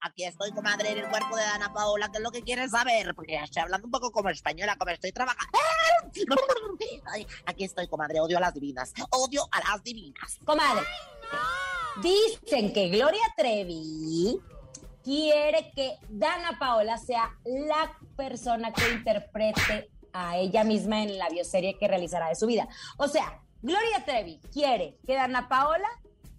Aquí 0.02 0.24
estoy, 0.24 0.52
comadre, 0.52 0.92
en 0.92 1.00
el 1.00 1.10
cuerpo 1.10 1.36
de 1.36 1.44
Ana 1.44 1.74
Paola, 1.74 2.10
que 2.10 2.18
es 2.18 2.24
lo 2.24 2.32
que 2.32 2.42
quieres 2.42 2.72
saber, 2.72 3.14
porque 3.16 3.34
ya 3.34 3.44
estoy 3.44 3.64
hablando 3.64 3.86
un 3.86 3.92
poco 3.92 4.12
como 4.12 4.30
española, 4.30 4.76
como 4.78 4.92
estoy 4.92 5.12
trabajando. 5.12 5.58
Ay, 7.06 7.28
aquí 7.46 7.66
estoy, 7.66 7.88
comadre, 7.88 8.20
odio 8.20 8.38
a 8.38 8.42
las 8.42 8.54
divinas. 8.54 8.94
Odio 9.12 9.48
a 9.52 9.60
las 9.60 9.84
divinas. 9.84 10.40
Comadre, 10.46 10.86
dicen 12.02 12.74
que 12.74 12.90
Gloria 12.90 13.24
Trevi 13.36 14.40
quiere 15.04 15.72
que 15.76 15.98
Dana 16.10 16.58
Paola 16.58 16.98
sea 16.98 17.38
la 17.46 17.98
persona 18.16 18.74
que 18.74 18.90
interprete 18.90 19.90
a 20.18 20.38
ella 20.38 20.64
misma 20.64 21.04
en 21.04 21.18
la 21.18 21.30
bioserie 21.30 21.78
que 21.78 21.88
realizará 21.88 22.30
de 22.30 22.36
su 22.36 22.48
vida. 22.48 22.68
O 22.98 23.08
sea, 23.08 23.42
Gloria 23.62 24.04
Trevi 24.06 24.40
quiere 24.52 24.98
que 25.06 25.16
Dana 25.16 25.48
Paola 25.48 25.88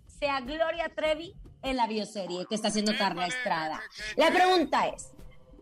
sea 0.06 0.40
Gloria 0.40 0.90
Trevi 0.94 1.34
en 1.62 1.76
la 1.76 1.86
bioserie 1.86 2.46
que 2.46 2.54
está 2.54 2.68
haciendo 2.68 2.96
Carla 2.96 3.26
Estrada. 3.26 3.80
La 4.16 4.30
pregunta 4.30 4.88
es, 4.88 5.12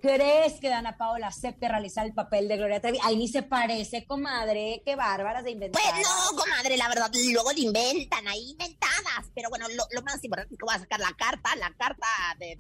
¿crees 0.07 0.61
que 0.61 0.69
Dana 0.69 0.97
Paola 0.97 1.29
acepte 1.29 1.69
realizar 1.69 2.07
el 2.07 2.15
papel 2.15 2.47
de 2.47 2.57
Gloria 2.57 2.81
Trevi? 2.81 2.99
Ahí 3.03 3.17
ni 3.17 3.27
se 3.27 3.43
parece, 3.43 4.07
comadre, 4.07 4.81
qué 4.85 4.95
bárbaras 4.95 5.43
de 5.43 5.51
inventar. 5.51 5.83
Pues 5.83 6.07
no, 6.07 6.39
comadre, 6.39 6.77
la 6.77 6.89
verdad, 6.89 7.11
luego 7.33 7.53
le 7.53 7.61
inventan 7.61 8.29
ahí 8.29 8.51
inventadas. 8.51 9.31
Pero 9.35 9.49
bueno, 9.49 9.67
lo, 9.69 10.03
más 10.03 10.23
importante 10.23 10.55
es 10.55 10.59
que 10.59 10.65
voy 10.65 10.75
a 10.75 10.79
sacar 10.79 11.01
la 11.01 11.13
carta, 11.19 11.57
la 11.57 11.73
carta 11.75 12.07
de, 12.39 12.57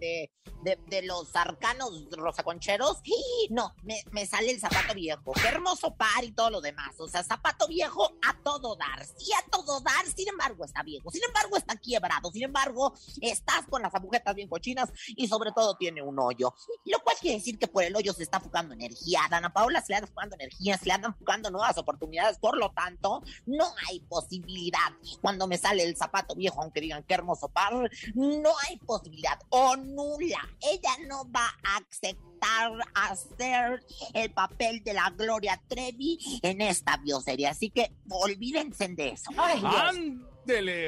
de, 0.64 0.78
de, 0.88 1.02
los 1.02 1.34
arcanos 1.36 2.08
rosaconcheros. 2.10 2.98
¡Y! 3.04 3.48
No, 3.50 3.74
me, 3.84 4.02
me 4.10 4.26
sale 4.26 4.50
el 4.50 4.58
zapato 4.58 4.94
viejo. 4.94 5.32
Qué 5.32 5.46
hermoso 5.46 5.94
par 5.94 6.24
y 6.24 6.32
todo 6.32 6.50
lo 6.50 6.60
demás. 6.60 6.98
O 6.98 7.08
sea, 7.08 7.22
zapato 7.22 7.68
viejo 7.68 8.10
a 8.26 8.36
todo 8.42 8.74
dar. 8.74 9.06
Sí, 9.06 9.30
a 9.32 9.48
todo 9.50 9.80
dar. 9.80 10.04
Sin 10.06 10.28
embargo, 10.28 10.64
está 10.64 10.82
viejo. 10.82 11.10
Sin 11.12 11.22
embargo, 11.22 11.56
está 11.56 11.76
quebrado. 11.76 12.30
Sin 12.32 12.42
embargo, 12.42 12.92
estás 13.20 13.66
con 13.70 13.82
las 13.82 13.94
agujetas 13.94 14.34
bien 14.34 14.48
cochinas 14.48 14.90
y 15.08 15.28
sobre 15.28 15.52
todo 15.52 15.76
tiene 15.76 16.02
un 16.02 16.18
hoyo. 16.18 16.52
Lo 16.84 16.98
cual 17.00 17.16
quiere 17.20 17.35
decir 17.36 17.58
que 17.58 17.66
por 17.66 17.82
el 17.82 17.94
hoyo 17.96 18.12
se 18.12 18.22
está 18.22 18.40
fugando 18.40 18.74
energía. 18.74 19.20
Dana 19.30 19.52
Paola 19.52 19.80
se 19.80 19.92
le 19.92 19.96
anda 19.96 20.08
fugando 20.08 20.36
energía, 20.36 20.78
se 20.78 20.86
le 20.86 20.92
andan 20.92 21.14
fugando 21.16 21.50
nuevas 21.50 21.78
oportunidades. 21.78 22.38
Por 22.38 22.56
lo 22.56 22.70
tanto, 22.70 23.22
no 23.46 23.66
hay 23.88 24.00
posibilidad. 24.00 24.92
Cuando 25.20 25.46
me 25.46 25.58
sale 25.58 25.84
el 25.84 25.96
zapato 25.96 26.34
viejo, 26.34 26.62
aunque 26.62 26.80
digan 26.80 27.02
qué 27.04 27.14
hermoso 27.14 27.48
par, 27.48 27.72
no 28.14 28.50
hay 28.66 28.78
posibilidad. 28.78 29.38
O 29.48 29.76
nula. 29.76 30.48
Ella 30.60 30.90
no 31.06 31.30
va 31.30 31.46
a 31.64 31.78
aceptar 31.88 32.26
hacer 32.94 33.84
el 34.14 34.30
papel 34.32 34.82
de 34.84 34.94
la 34.94 35.10
Gloria 35.10 35.60
Trevi 35.68 36.18
en 36.42 36.60
esta 36.60 36.96
bioserie. 36.96 37.48
Así 37.48 37.70
que 37.70 37.92
olvídense 38.08 38.88
de 38.88 39.10
eso. 39.10 39.30
Ay. 39.36 40.18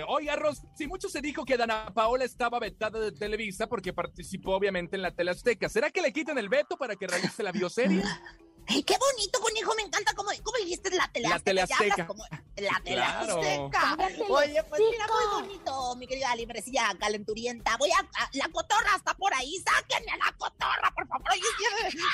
Oiga, 0.07 0.37
Rosy, 0.37 0.87
mucho 0.87 1.09
se 1.09 1.21
dijo 1.21 1.44
que 1.44 1.57
Dana 1.57 1.92
Paola 1.92 2.25
estaba 2.25 2.61
vetada 2.61 3.01
de 3.01 3.12
Televisa 3.12 3.66
porque 3.66 3.92
participó 3.92 4.55
obviamente 4.55 4.97
en 4.97 5.03
la 5.03 5.11
Tele 5.11 5.33
Azteca. 5.33 5.68
¿Será 5.68 5.90
que 5.90 6.01
le 6.01 6.12
quitan 6.12 6.38
el 6.38 6.49
veto 6.49 6.77
para 6.77 6.94
que 6.94 7.07
realice 7.07 7.42
la 7.42 7.53
bioserie? 7.53 8.03
Ay, 8.71 8.83
qué 8.83 8.97
bonito, 8.99 9.41
conejo, 9.41 9.75
me 9.77 9.83
encanta 9.83 10.13
cómo, 10.15 10.31
cómo 10.43 10.59
dijiste 10.59 10.91
la 10.91 11.09
tele 11.11 11.29
La 11.29 11.39
Tele 11.39 11.65
Ya 11.67 11.77
hablas 11.77 11.91
Azteca. 11.91 12.07
como 12.07 12.25
la 12.57 12.81
tele 12.85 12.97
Claro. 12.97 13.41
Oye, 14.35 14.63
pues 14.65 14.81
mira, 14.91 15.07
muy 15.07 15.43
bonito, 15.43 15.97
mi 15.97 16.07
querida 16.07 16.35
librecilla 16.37 16.93
calenturienta. 16.99 17.77
Voy 17.79 17.91
a, 17.93 17.99
a- 18.01 18.29
la 18.33 18.49
cotorra 18.49 18.97
está 18.97 19.15
por 19.15 19.33
ahí, 19.35 19.55
sáquenme 19.65 20.11
a 20.13 20.17
la 20.19 20.33
cotorra, 20.37 20.93
por 20.95 21.07
favor. 21.09 21.27
Oye, 21.33 21.43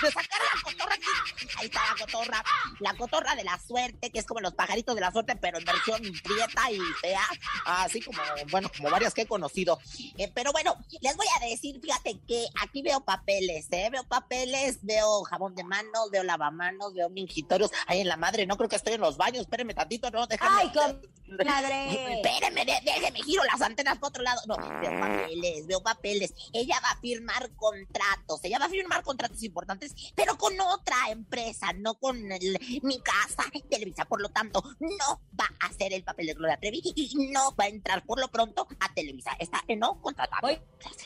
de 0.02 0.12
sacar 0.12 0.40
la 0.54 0.62
cotorra 0.62 0.94
aquí. 0.94 1.46
Ahí 1.58 1.66
está 1.66 1.80
la 1.92 2.04
cotorra, 2.06 2.44
la 2.80 2.94
cotorra 2.94 3.34
de 3.34 3.44
la 3.44 3.58
suerte, 3.58 4.10
que 4.10 4.18
es 4.18 4.26
como 4.26 4.40
los 4.40 4.54
pajaritos 4.54 4.94
de 4.94 5.00
la 5.00 5.10
suerte, 5.10 5.34
pero 5.36 5.58
en 5.58 5.64
versión 5.64 6.00
prieta 6.22 6.70
y 6.70 6.78
fea, 7.00 7.26
así 7.64 8.00
como, 8.02 8.20
bueno, 8.50 8.70
como 8.76 8.90
varias 8.90 9.12
que 9.14 9.22
he 9.22 9.26
conocido. 9.26 9.78
Eh, 10.18 10.30
pero 10.34 10.52
bueno, 10.52 10.76
les 11.00 11.16
voy 11.16 11.26
a 11.40 11.46
decir, 11.46 11.80
fíjate 11.80 12.20
que 12.28 12.46
aquí 12.62 12.82
veo 12.82 13.00
papeles, 13.00 13.66
¿eh? 13.70 13.88
Veo 13.90 14.04
papeles, 14.04 14.78
veo 14.82 15.22
jabón 15.24 15.54
de 15.54 15.64
manos, 15.64 16.10
veo 16.12 16.22
lavamanos, 16.44 16.92
veo 16.94 17.08
mingitorios. 17.10 17.70
Ay, 17.86 18.00
en 18.00 18.08
la 18.08 18.16
madre, 18.16 18.46
no 18.46 18.56
creo 18.56 18.68
que 18.68 18.76
estoy 18.76 18.94
en 18.94 19.00
los 19.00 19.16
baños. 19.16 19.42
Espérenme 19.42 19.74
tantito, 19.74 20.10
no, 20.10 20.26
déjame. 20.26 20.60
Ay, 20.62 20.72
comadre. 20.72 22.14
Espérenme, 22.16 22.64
de- 22.64 22.80
déjeme, 22.84 23.22
giro 23.22 23.42
las 23.44 23.60
antenas 23.60 23.94
para 23.96 24.08
otro 24.08 24.22
lado. 24.22 24.40
No, 24.46 24.56
veo 24.56 25.00
papeles, 25.00 25.66
veo 25.66 25.82
papeles. 25.82 26.34
Ella 26.52 26.78
va 26.82 26.90
a 26.90 26.96
firmar 27.00 27.50
contratos. 27.56 28.40
Ella 28.44 28.58
va 28.58 28.66
a 28.66 28.68
firmar 28.68 29.02
contratos 29.02 29.42
importantes, 29.42 29.94
pero 30.14 30.36
con 30.36 30.58
otra 30.60 30.96
empresa, 31.10 31.72
no 31.74 31.94
con 31.94 32.30
el- 32.30 32.58
mi 32.82 33.00
casa, 33.00 33.44
Televisa. 33.70 34.04
Por 34.04 34.20
lo 34.20 34.28
tanto, 34.28 34.62
no 34.80 35.20
va 35.38 35.48
a 35.60 35.66
hacer 35.66 35.92
el 35.92 36.04
papel 36.04 36.26
de 36.26 36.34
Gloria 36.34 36.58
Trevi 36.58 36.80
y 36.94 37.30
no 37.32 37.54
va 37.56 37.64
a 37.64 37.68
entrar 37.68 38.04
por 38.04 38.20
lo 38.20 38.28
pronto 38.28 38.66
a 38.80 38.92
Televisa. 38.94 39.32
Está 39.38 39.62
en 39.68 39.78
no 39.80 40.00
contratado. 40.00 40.46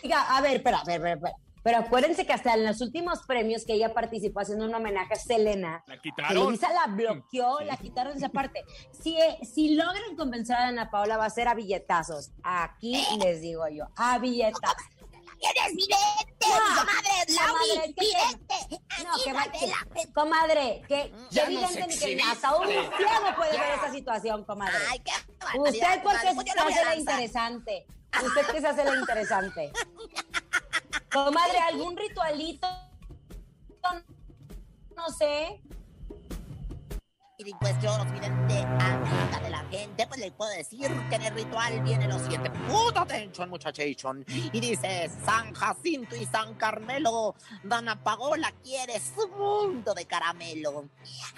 Oiga, 0.02 0.36
a 0.36 0.40
ver, 0.40 0.56
espera, 0.56 0.78
a 0.78 0.84
ver, 0.84 0.96
espera, 0.96 1.14
espera. 1.14 1.36
Pero 1.68 1.80
acuérdense 1.80 2.24
que 2.24 2.32
hasta 2.32 2.54
en 2.54 2.64
los 2.64 2.80
últimos 2.80 3.18
premios 3.26 3.66
que 3.66 3.74
ella 3.74 3.92
participó 3.92 4.40
haciendo 4.40 4.64
un 4.64 4.74
homenaje 4.74 5.12
a 5.12 5.16
Selena, 5.16 5.84
La 5.86 6.00
quitaron. 6.00 6.32
Televisa 6.32 6.72
la 6.72 6.86
bloqueó, 6.86 7.60
la 7.60 7.76
quitaron 7.76 8.16
esa 8.16 8.30
parte. 8.30 8.64
Si, 8.90 9.20
eh, 9.20 9.38
si 9.42 9.74
logran 9.74 10.16
convencer 10.16 10.56
a 10.56 10.68
Ana 10.68 10.90
Paola, 10.90 11.18
va 11.18 11.26
a 11.26 11.30
ser 11.30 11.46
a 11.46 11.52
billetazos. 11.52 12.30
Aquí 12.42 12.96
les 13.22 13.42
digo 13.42 13.68
yo, 13.68 13.84
a 13.96 14.16
billetazos. 14.18 14.82
¡Eres 15.42 15.76
vidente! 15.76 16.46
No, 16.48 16.80
comadre, 16.80 17.34
Lauri, 17.34 17.70
es 17.70 17.94
que- 17.94 18.00
vidente! 18.00 18.82
No, 19.04 19.22
que 19.22 19.32
va, 19.34 19.42
gente. 19.42 20.12
comadre, 20.14 20.82
que, 20.88 21.12
Ya 21.30 21.48
que 21.48 21.52
nos 21.52 21.64
evidente 21.76 22.06
ni 22.06 22.16
que 22.16 22.22
hasta 22.22 22.56
un 22.56 22.66
ciego 22.66 23.36
puede 23.36 23.58
ver 23.58 23.74
esa 23.76 23.92
situación, 23.92 24.44
comadre. 24.46 24.72
Ay, 24.90 25.00
qué 25.00 25.12
Usted 25.58 26.02
porque 26.02 26.28
comadre, 26.28 26.34
pues 26.34 26.86
la 26.86 26.96
interesante. 26.96 27.86
Usted 28.22 28.60
se 28.60 28.66
hace 28.66 28.84
la 28.84 28.96
interesante. 28.96 29.72
Comadre, 31.12 31.58
¿algún 31.58 31.96
ritualito? 31.96 32.66
No 34.96 35.08
sé. 35.10 35.60
Y 37.48 37.54
pues 37.54 37.74
yo, 37.80 37.96
de 38.04 39.50
la 39.50 39.64
gente, 39.70 40.06
pues 40.06 40.20
le 40.20 40.30
puedo 40.32 40.50
decir 40.50 40.90
que 41.08 41.16
en 41.16 41.22
el 41.22 41.34
ritual 41.34 41.80
viene 41.80 42.06
lo 42.06 42.18
siguiente. 42.18 42.50
Puta 42.68 43.00
atención, 43.00 43.48
muchachation. 43.48 44.22
Y 44.28 44.60
dice, 44.60 45.10
San 45.24 45.54
Jacinto 45.54 46.14
y 46.14 46.26
San 46.26 46.56
Carmelo, 46.56 47.34
Dana 47.62 48.04
Pagola 48.04 48.52
quiere 48.62 49.00
su 49.00 49.26
mundo 49.28 49.94
de 49.94 50.04
caramelo. 50.04 50.90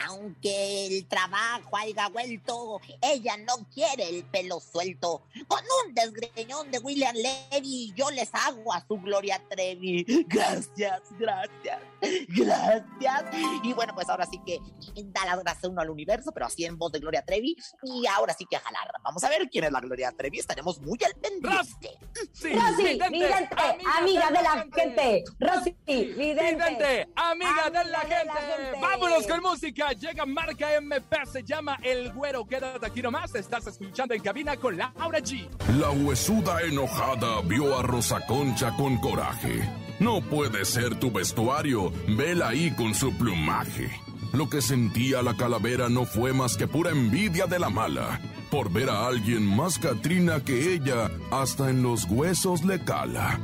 Aunque 0.09 0.89
el 0.89 1.07
trabajo 1.07 1.77
haya 1.77 2.09
vuelto, 2.09 2.81
ella 3.01 3.37
no 3.37 3.65
quiere 3.73 4.09
el 4.09 4.25
pelo 4.25 4.59
suelto. 4.59 5.23
Con 5.47 5.61
un 5.87 5.95
desgreñón 5.95 6.73
de 6.73 6.81
William 6.81 7.15
Levy, 7.15 7.93
yo 7.95 8.11
les 8.11 8.35
hago 8.35 8.73
a 8.73 8.85
su 8.85 8.99
Gloria 8.99 9.41
Trevi. 9.49 10.05
Gracias, 10.27 11.03
gracias, 11.21 11.81
gracias. 12.27 13.25
Y 13.63 13.73
bueno, 13.75 13.95
pues 13.95 14.09
ahora 14.09 14.27
sí 14.27 14.41
que 14.45 14.59
da 15.05 15.25
las 15.25 15.39
gracias 15.45 15.71
uno 15.71 15.81
al 15.81 16.00
universo, 16.01 16.33
pero 16.33 16.47
así 16.47 16.65
en 16.65 16.79
voz 16.79 16.93
de 16.93 16.99
Gloria 16.99 17.23
Trevi. 17.23 17.57
Y 17.83 18.07
ahora 18.07 18.35
sí 18.35 18.47
que 18.49 18.57
a 18.57 18.61
jalar. 18.61 18.91
Vamos 19.03 19.23
a 19.25 19.29
ver 19.29 19.49
quién 19.51 19.65
es 19.65 19.73
la 19.73 19.81
Gloria 19.81 20.13
Trevi. 20.13 20.39
Estaremos 20.39 20.81
muy 20.81 20.99
al 21.05 21.15
pendiente. 21.15 21.99
Rosy, 22.43 22.99
vidente, 23.11 23.79
amiga 23.99 24.29
de 24.29 24.43
la 24.43 24.67
gente. 24.75 25.25
Rosy, 25.39 25.77
vidente. 25.87 26.31
Vidente, 26.31 27.09
amiga 27.15 27.71
de 27.71 27.91
la 27.91 28.01
gente. 28.01 28.81
Vámonos 28.81 29.27
con 29.27 29.41
música. 29.41 29.93
Llega 29.93 30.25
marca 30.27 30.75
MP, 30.75 31.27
se 31.27 31.43
llama 31.43 31.79
El 31.83 32.13
Güero. 32.13 32.47
Quédate 32.47 32.87
aquí 32.87 33.03
nomás. 33.03 33.35
Estás 33.35 33.67
escuchando 33.67 34.15
en 34.15 34.23
cabina 34.23 34.57
con 34.57 34.77
Laura 34.77 35.21
G. 35.21 35.49
La 35.79 35.91
huesuda 35.91 36.63
enojada 36.63 37.41
vio 37.43 37.79
a 37.79 37.83
Rosa 37.83 38.25
Concha 38.27 38.75
con 38.77 38.99
coraje. 38.99 39.69
No 39.99 40.23
puede 40.23 40.65
ser 40.65 40.99
tu 40.99 41.11
vestuario, 41.11 41.93
vela 42.09 42.49
ahí 42.49 42.71
con 42.75 42.95
su 42.95 43.15
plumaje. 43.19 43.91
Lo 44.33 44.49
que 44.49 44.63
sentía 44.63 45.23
la 45.23 45.37
calavera 45.37 45.89
no 45.89 46.05
fue 46.05 46.33
más 46.33 46.57
que 46.57 46.69
pura 46.69 46.91
envidia 46.91 47.47
de 47.47 47.59
la 47.59 47.69
mala. 47.69 48.21
Por 48.51 48.73
ver 48.73 48.89
a 48.89 49.07
alguien 49.07 49.45
más 49.45 49.79
Catrina 49.79 50.41
que 50.41 50.75
ella, 50.75 51.11
hasta 51.31 51.71
en 51.71 51.83
los 51.83 52.05
huesos 52.05 52.65
le 52.65 52.83
cala. 52.85 53.41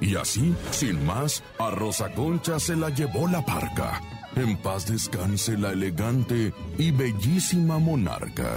Y 0.00 0.16
así, 0.16 0.54
sin 0.72 1.04
más, 1.06 1.42
a 1.58 1.70
Rosa 1.70 2.12
Concha 2.12 2.60
se 2.60 2.76
la 2.76 2.90
llevó 2.90 3.26
la 3.28 3.44
parca. 3.44 4.02
En 4.36 4.56
paz 4.58 4.86
descanse 4.86 5.56
la 5.56 5.72
elegante 5.72 6.52
y 6.76 6.90
bellísima 6.90 7.78
monarca. 7.78 8.52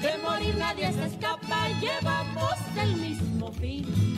De 0.00 0.18
morir 0.22 0.54
nadie 0.56 0.92
se 0.92 1.04
escapa, 1.06 1.68
llevamos 1.80 2.54
el 2.80 2.96
mismo 2.96 3.52
fin. 3.52 4.17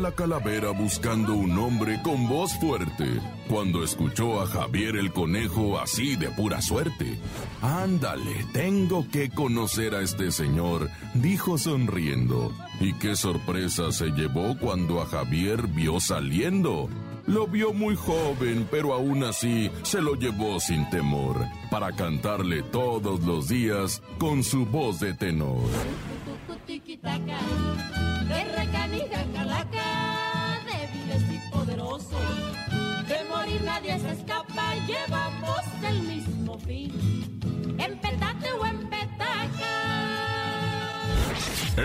La 0.00 0.12
calavera 0.12 0.70
buscando 0.70 1.34
un 1.34 1.58
hombre 1.58 2.00
con 2.02 2.26
voz 2.26 2.58
fuerte 2.58 3.20
cuando 3.48 3.84
escuchó 3.84 4.40
a 4.40 4.46
Javier 4.46 4.96
el 4.96 5.12
conejo 5.12 5.78
así 5.78 6.16
de 6.16 6.30
pura 6.30 6.62
suerte. 6.62 7.18
Ándale, 7.60 8.46
tengo 8.52 9.06
que 9.10 9.28
conocer 9.28 9.94
a 9.94 10.00
este 10.00 10.30
señor, 10.30 10.88
dijo 11.14 11.58
sonriendo. 11.58 12.52
Y 12.80 12.94
qué 12.94 13.14
sorpresa 13.14 13.92
se 13.92 14.06
llevó 14.10 14.56
cuando 14.58 15.02
a 15.02 15.06
Javier 15.06 15.66
vio 15.66 16.00
saliendo. 16.00 16.88
Lo 17.26 17.46
vio 17.46 17.74
muy 17.74 17.94
joven, 17.94 18.66
pero 18.70 18.94
aún 18.94 19.22
así 19.24 19.70
se 19.82 20.00
lo 20.00 20.14
llevó 20.14 20.58
sin 20.60 20.88
temor, 20.88 21.36
para 21.70 21.92
cantarle 21.92 22.62
todos 22.62 23.20
los 23.20 23.48
días 23.48 24.02
con 24.18 24.42
su 24.42 24.64
voz 24.64 24.98
de 25.00 25.12
tenor. 25.12 25.68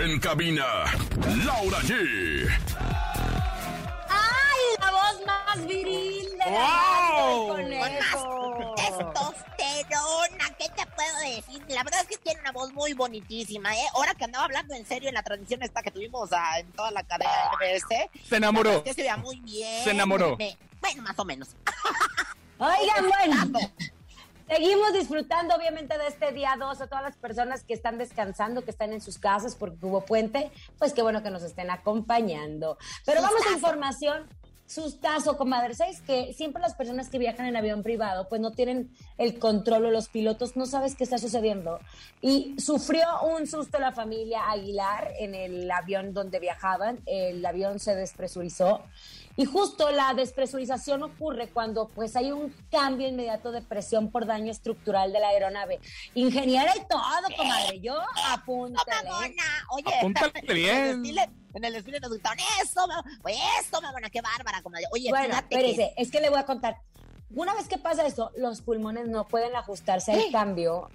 En 0.04 0.18
cabina, 0.20 0.64
Laura 1.44 1.78
G. 1.80 2.48
¡Ay, 4.08 4.62
la 4.80 4.90
voz 4.90 5.26
más 5.26 5.66
viril 5.66 6.28
de 6.32 6.36
la 6.38 6.46
¡Wow! 6.50 7.48
Con 7.48 7.78
más 7.78 7.90
testosterona, 8.76 10.50
¿qué 10.58 10.68
te 10.76 10.86
puedo 10.86 11.18
decir? 11.34 11.62
La 11.68 11.82
verdad 11.82 12.00
es 12.02 12.08
que 12.08 12.18
tiene 12.18 12.40
una 12.40 12.52
voz 12.52 12.72
muy 12.72 12.92
bonitísima, 12.92 13.74
¿eh? 13.74 13.86
Ahora 13.94 14.14
que 14.14 14.24
andaba 14.24 14.44
hablando 14.44 14.74
en 14.74 14.86
serio 14.86 15.08
en 15.08 15.14
la 15.14 15.22
transmisión 15.22 15.62
esta 15.62 15.82
que 15.82 15.90
tuvimos 15.90 16.30
ah, 16.32 16.58
en 16.58 16.70
toda 16.72 16.90
la 16.90 17.02
cadena 17.02 17.30
MBS. 17.54 18.10
Se 18.28 18.36
enamoró. 18.36 18.84
que 18.84 18.92
se 18.94 19.00
veía 19.02 19.16
muy 19.16 19.40
bien. 19.40 19.82
Se 19.84 19.90
enamoró. 19.92 20.36
Me- 20.36 20.56
bueno, 20.80 21.02
más 21.02 21.18
o 21.18 21.24
menos. 21.24 21.48
Oigan, 22.58 23.08
bueno. 23.08 23.60
Seguimos 24.48 24.92
disfrutando 24.92 25.56
obviamente 25.56 25.98
de 25.98 26.06
este 26.06 26.30
día 26.30 26.54
2 26.56 26.80
a 26.80 26.86
todas 26.86 27.02
las 27.02 27.16
personas 27.16 27.64
que 27.64 27.74
están 27.74 27.98
descansando, 27.98 28.62
que 28.62 28.70
están 28.70 28.92
en 28.92 29.00
sus 29.00 29.18
casas 29.18 29.56
porque 29.56 29.84
hubo 29.84 30.02
puente, 30.02 30.52
pues 30.78 30.92
qué 30.92 31.02
bueno 31.02 31.22
que 31.24 31.30
nos 31.30 31.42
estén 31.42 31.68
acompañando. 31.68 32.78
Pero 33.04 33.22
vamos 33.22 33.40
a 33.44 33.54
información, 33.54 34.28
sustazo, 34.66 35.36
comadre. 35.36 35.74
¿Sabes 35.74 36.00
que 36.00 36.32
Siempre 36.32 36.62
las 36.62 36.74
personas 36.74 37.08
que 37.08 37.18
viajan 37.18 37.46
en 37.46 37.56
avión 37.56 37.82
privado 37.82 38.28
pues 38.28 38.40
no 38.40 38.52
tienen 38.52 38.94
el 39.18 39.40
control 39.40 39.86
o 39.86 39.90
los 39.90 40.08
pilotos 40.08 40.56
no 40.56 40.66
sabes 40.66 40.94
qué 40.94 41.02
está 41.02 41.18
sucediendo. 41.18 41.80
Y 42.20 42.54
sufrió 42.60 43.04
un 43.22 43.48
susto 43.48 43.80
la 43.80 43.90
familia 43.90 44.48
Aguilar 44.48 45.12
en 45.18 45.34
el 45.34 45.68
avión 45.72 46.14
donde 46.14 46.38
viajaban, 46.38 47.00
el 47.06 47.44
avión 47.44 47.80
se 47.80 47.96
despresurizó. 47.96 48.84
Y 49.36 49.44
justo 49.44 49.90
la 49.90 50.14
despresurización 50.14 51.02
ocurre 51.02 51.48
cuando 51.48 51.88
pues 51.88 52.16
hay 52.16 52.32
un 52.32 52.54
cambio 52.70 53.06
inmediato 53.06 53.52
de 53.52 53.60
presión 53.62 54.10
por 54.10 54.24
daño 54.26 54.50
estructural 54.50 55.12
de 55.12 55.20
la 55.20 55.28
aeronave. 55.28 55.78
Ingeniera 56.14 56.72
y 56.76 56.80
todo, 56.88 57.36
comadre. 57.36 57.80
Yo 57.80 57.94
apúntale. 58.30 59.10
Oye, 59.70 59.94
Apúntale 59.98 60.32
en 60.40 60.54
bien. 60.54 60.76
el 60.76 61.02
desfile, 61.02 61.30
en 61.54 61.64
el 61.64 61.72
desfile 61.74 62.00
nos 62.00 62.10
gritaron, 62.10 62.38
eso, 62.62 62.86
pues 63.22 63.36
eso, 63.60 63.80
mamona, 63.82 64.08
qué 64.08 64.20
bárbara, 64.22 64.62
comadre. 64.62 64.86
Oye, 64.92 65.10
Bueno, 65.10 65.34
espérese, 65.34 65.92
que... 65.96 66.02
es 66.02 66.10
que 66.10 66.20
le 66.20 66.30
voy 66.30 66.38
a 66.38 66.46
contar. 66.46 66.78
Una 67.34 67.54
vez 67.54 67.68
que 67.68 67.76
pasa 67.76 68.06
esto, 68.06 68.30
los 68.36 68.62
pulmones 68.62 69.08
no 69.08 69.26
pueden 69.26 69.54
ajustarse 69.56 70.12
al 70.12 70.30
cambio 70.32 70.88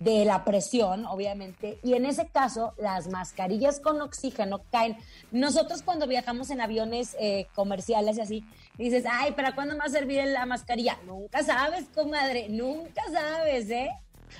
de 0.00 0.24
la 0.24 0.44
presión, 0.44 1.04
obviamente, 1.06 1.78
y 1.84 1.92
en 1.94 2.06
ese 2.06 2.26
caso 2.26 2.72
las 2.78 3.06
mascarillas 3.08 3.78
con 3.80 4.00
oxígeno 4.00 4.62
caen. 4.72 4.96
Nosotros 5.30 5.82
cuando 5.82 6.06
viajamos 6.08 6.50
en 6.50 6.60
aviones 6.60 7.16
eh, 7.20 7.46
comerciales 7.54 8.16
y 8.16 8.20
así, 8.22 8.44
dices, 8.78 9.04
ay, 9.08 9.32
¿para 9.32 9.54
cuándo 9.54 9.74
me 9.74 9.80
va 9.80 9.84
a 9.84 9.90
servir 9.90 10.24
la 10.26 10.46
mascarilla? 10.46 10.98
Nunca 11.06 11.44
sabes, 11.44 11.84
comadre, 11.94 12.48
nunca 12.48 13.02
sabes, 13.12 13.70
¿eh? 13.70 13.90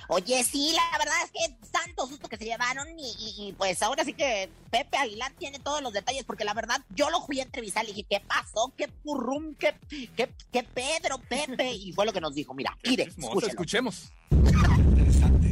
Oye, 0.07 0.41
sí, 0.45 0.73
la 0.73 0.97
verdad 0.97 1.13
es 1.25 1.31
que 1.31 1.55
tanto 1.69 2.07
susto 2.07 2.27
que 2.29 2.37
se 2.37 2.45
llevaron 2.45 2.87
y, 2.97 3.03
y- 3.19 3.49
y, 3.49 3.53
pues 3.53 3.83
ahora 3.83 4.05
sí 4.05 4.13
que 4.13 4.49
Pepe 4.71 4.97
Aguilar 4.97 5.33
tiene 5.37 5.59
todos 5.59 5.81
los 5.81 5.91
detalles 5.91 6.23
porque 6.23 6.45
la 6.45 6.53
verdad 6.53 6.77
yo 6.95 7.09
lo 7.09 7.19
fui 7.21 7.39
a 7.39 7.43
entrevistar 7.43 7.83
y 7.83 7.87
dije, 7.89 8.05
¿qué 8.09 8.21
pasó? 8.21 8.71
¿Qué 8.77 8.87
purrum? 8.87 9.53
¿Qué, 9.55 9.75
qué, 10.15 10.31
qué 10.51 10.63
Pedro, 10.63 11.17
Pepe? 11.29 11.73
Y 11.73 11.91
fue 11.91 12.05
lo 12.05 12.13
que 12.13 12.21
nos 12.21 12.33
dijo. 12.33 12.53
Mira, 12.53 12.75
mire, 12.85 13.11
escuchemos. 13.47 14.11
Interesante, 14.31 14.81
interesante, 14.81 15.47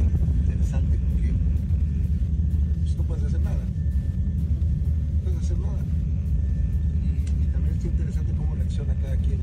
reacciona 8.85 8.93
cada 9.01 9.15
quien. 9.17 9.39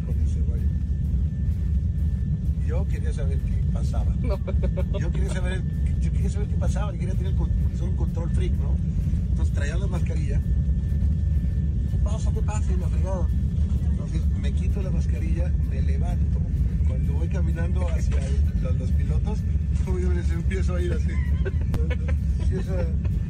Yo 2.66 2.87
quería 2.88 3.12
saber 3.12 3.38
qué 3.38 3.53
pasaba. 3.72 4.12
Yo 5.01 5.11
quería 5.12 5.33
saber, 5.33 5.62
yo 6.01 6.12
quería 6.12 6.31
saber 6.31 6.49
qué 6.49 6.55
pasaba, 6.57 6.92
yo 6.92 6.99
quería 6.99 7.14
tener 7.14 7.35
un 7.35 7.96
control 7.96 8.31
freak, 8.31 8.53
¿no? 8.55 8.75
Entonces 9.31 9.55
traía 9.55 9.77
la 9.77 9.87
mascarilla 9.87 10.40
pasa? 12.03 12.31
¿Qué 12.33 12.40
pasa? 12.42 12.72
Y 12.72 12.77
la 12.79 12.87
fregada. 12.88 13.27
Entonces 13.90 14.22
me 14.40 14.53
quito 14.53 14.81
la 14.83 14.90
mascarilla, 14.90 15.53
me 15.70 15.83
levanto. 15.83 16.38
Cuando 16.87 17.14
voy 17.14 17.29
caminando 17.29 17.88
hacia 17.88 18.16
el- 18.25 18.62
los, 18.62 18.77
los 18.79 18.90
pilotos, 18.92 19.38
yo 19.87 20.12
les 20.12 20.31
empiezo 20.31 20.75
a 20.77 20.83
ir 20.83 20.92
así. 20.92 21.09
Empiezo 22.42 22.75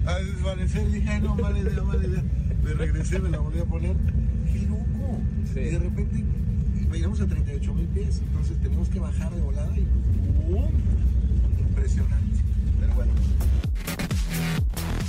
a, 0.06 0.10
a 0.10 0.18
desvanecer. 0.18 0.90
Dije, 0.90 1.08
"Ay, 1.08 1.20
no, 1.22 1.34
mala 1.36 1.58
idea, 1.58 1.82
mala 1.82 2.06
idea. 2.06 2.22
Me 2.64 2.72
regresé, 2.74 3.18
me 3.18 3.30
la 3.30 3.38
volví 3.38 3.60
a 3.60 3.64
poner. 3.64 3.96
¡Qué! 5.56 5.68
Y 5.68 5.70
de 5.70 5.78
repente 5.78 6.22
llegamos 6.92 7.20
a 7.20 7.26
38 7.26 7.74
mil 7.74 7.86
pies. 7.88 8.18
Entonces 8.18 8.58
tenemos 8.62 8.88
que 8.90 8.98
bajar 8.98 9.34
de 9.34 9.40
volada 9.40 9.72
y 9.76 9.86
¡pum! 10.50 10.70
Impresionante. 11.58 12.40
Pero 12.78 12.94
bueno. 12.94 13.12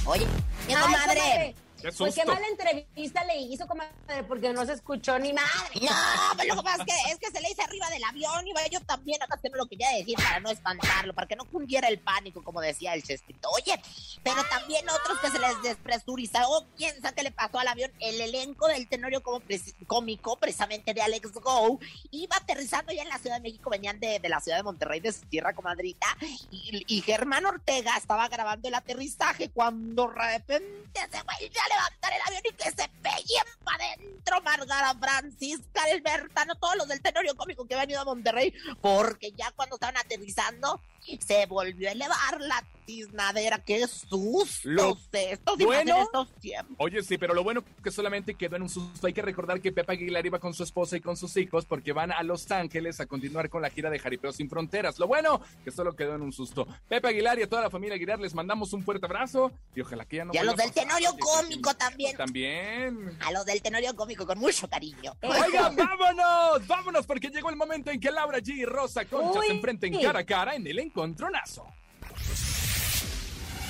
Oye, 0.05 0.25
Ay, 0.69 0.75
comadre. 0.75 1.55
Qué 1.81 1.91
Pues 1.91 2.15
qué 2.15 2.25
mala 2.25 2.47
entrevista 2.47 3.23
le 3.25 3.37
hizo, 3.37 3.67
comadre, 3.67 4.23
porque 4.27 4.51
no 4.51 4.65
se 4.65 4.73
escuchó 4.73 5.19
ni 5.19 5.33
madre. 5.33 5.79
No, 5.81 5.91
pero 6.37 6.55
lo 6.55 6.61
que 6.61 6.65
pasa 6.65 6.83
es 6.83 6.85
que, 6.85 7.11
es 7.11 7.19
que 7.19 7.31
se 7.31 7.41
le 7.41 7.51
hice 7.51 7.61
arriba 7.61 7.89
del 7.89 8.03
avión 8.03 8.47
y 8.47 8.53
yo 8.71 8.79
también 8.81 9.21
acá 9.21 9.39
que 9.41 9.49
no 9.49 9.57
lo 9.57 9.67
quería 9.67 9.89
decir 9.91 10.15
para 10.15 10.39
no 10.39 10.49
espantarlo, 10.49 11.13
para 11.13 11.27
que 11.27 11.35
no 11.35 11.45
cundiera 11.45 11.87
el 11.87 11.99
pánico, 11.99 12.43
como 12.43 12.61
decía 12.61 12.93
el 12.93 13.03
Chespirito. 13.03 13.49
Oye, 13.49 13.79
pero 14.23 14.43
también 14.49 14.85
otros 14.89 15.19
que 15.19 15.29
se 15.29 15.39
les 15.39 15.61
despresurizó, 15.61 16.65
quién 16.75 16.99
sabe 17.01 17.15
qué 17.15 17.23
le 17.23 17.31
pasó 17.31 17.59
al 17.59 17.67
avión, 17.67 17.91
el 17.99 18.19
elenco 18.19 18.67
del 18.67 18.87
tenorio 18.87 19.21
como 19.21 19.41
cómico, 19.85 20.37
precisamente 20.37 20.93
de 20.93 21.01
Alex 21.01 21.33
Go, 21.33 21.79
iba 22.11 22.35
aterrizando 22.35 22.91
ya 22.91 23.03
en 23.03 23.09
la 23.09 23.19
Ciudad 23.19 23.37
de 23.37 23.41
México, 23.41 23.69
venían 23.69 23.99
de, 23.99 24.19
de 24.19 24.29
la 24.29 24.39
ciudad 24.39 24.57
de 24.57 24.63
Monterrey, 24.63 24.99
de 24.99 25.11
su 25.11 25.25
tierra 25.25 25.53
comadrita, 25.53 26.07
y, 26.51 26.83
y 26.87 27.01
Germán 27.01 27.45
Ortega 27.45 27.95
estaba 27.97 28.27
grabando 28.27 28.67
el 28.67 28.75
aterrizaje 28.75 29.49
cuando 29.49 30.07
de 30.07 30.13
repente 30.13 30.99
se 31.11 31.23
vuelve 31.23 31.51
levantar 31.67 32.13
el 32.13 32.21
avión 32.25 32.41
y 32.45 32.53
que 32.53 32.71
se 32.71 32.89
peguen 33.01 33.45
para 33.63 33.83
adentro 33.93 34.41
Margara 34.41 34.95
Francisca, 34.95 35.83
Albertano, 35.91 36.55
todos 36.55 36.75
los 36.77 36.87
del 36.87 37.01
tenorio 37.01 37.35
cómico 37.35 37.65
que 37.65 37.75
han 37.75 37.89
ido 37.89 38.01
a 38.01 38.05
Monterrey, 38.05 38.53
porque 38.81 39.31
ya 39.31 39.51
cuando 39.51 39.75
estaban 39.75 39.97
aterrizando 39.97 40.81
se 41.25 41.45
volvió 41.45 41.89
a 41.89 41.93
elevar 41.93 42.39
la 42.41 42.63
tiznadera. 42.87 43.59
¡Qué 43.59 43.85
sustos 43.85 44.61
Lo 44.63 44.97
de 45.11 45.33
estos 45.33 45.57
bueno- 45.59 46.01
estos 46.03 46.33
tiempos! 46.39 46.75
Oye, 46.79 47.03
sí, 47.03 47.17
pero 47.17 47.33
lo 47.33 47.43
bueno 47.43 47.63
que 47.83 47.91
solamente 47.91 48.33
quedó 48.35 48.55
en 48.55 48.63
un 48.63 48.69
susto. 48.69 49.05
Hay 49.05 49.13
que 49.13 49.21
recordar 49.21 49.59
que 49.61 49.71
Pepa 49.73 49.93
Aguilar 49.93 50.25
iba 50.25 50.39
con 50.39 50.53
su 50.53 50.63
esposa 50.63 50.95
y 50.97 51.01
con 51.01 51.17
sus 51.17 51.35
hijos 51.37 51.65
porque 51.65 51.91
van 51.91 52.11
a 52.13 52.23
Los 52.23 52.49
Ángeles 52.49 52.99
a 53.01 53.05
continuar 53.05 53.49
con 53.49 53.61
la 53.61 53.69
gira 53.69 53.89
de 53.89 53.99
Jaripeo 53.99 54.31
Sin 54.31 54.49
Fronteras. 54.49 54.97
Lo 54.99 55.07
bueno 55.07 55.41
que 55.65 55.71
solo 55.71 55.95
quedó 55.95 56.15
en 56.15 56.21
un 56.21 56.31
susto. 56.31 56.65
Pepa 56.87 57.09
Aguilar 57.09 57.37
y 57.39 57.43
a 57.43 57.49
toda 57.49 57.61
la 57.63 57.69
familia 57.69 57.95
Aguilar 57.95 58.19
les 58.19 58.33
mandamos 58.33 58.71
un 58.73 58.81
fuerte 58.83 59.05
abrazo 59.05 59.51
y 59.75 59.81
ojalá 59.81 60.05
que 60.05 60.15
ya 60.17 60.25
no 60.25 60.33
y 60.33 60.37
a 60.37 60.43
los 60.45 60.55
del 60.55 60.69
pasar. 60.69 60.83
tenorio 60.85 61.09
cómico 61.19 61.73
también. 61.75 62.15
También. 62.17 63.17
A 63.19 63.31
los 63.33 63.45
del 63.45 63.61
tenorio 63.61 63.93
cómico 63.95 64.25
con 64.25 64.39
mucho 64.39 64.67
cariño. 64.69 65.13
Oigan, 65.21 65.75
vámonos, 65.75 66.65
vámonos, 66.67 67.05
porque 67.05 67.27
llegó 67.29 67.49
el 67.49 67.57
momento 67.57 67.91
en 67.91 67.99
que 67.99 68.09
Laura 68.11 68.39
G 68.39 68.55
y 68.55 68.65
Rosa 68.65 69.03
Concha 69.05 69.41
se 69.45 69.51
enfrenten 69.51 70.01
cara 70.01 70.19
a 70.19 70.25
cara 70.25 70.55
en 70.55 70.65
el 70.65 70.79
encontronazo. 70.79 71.65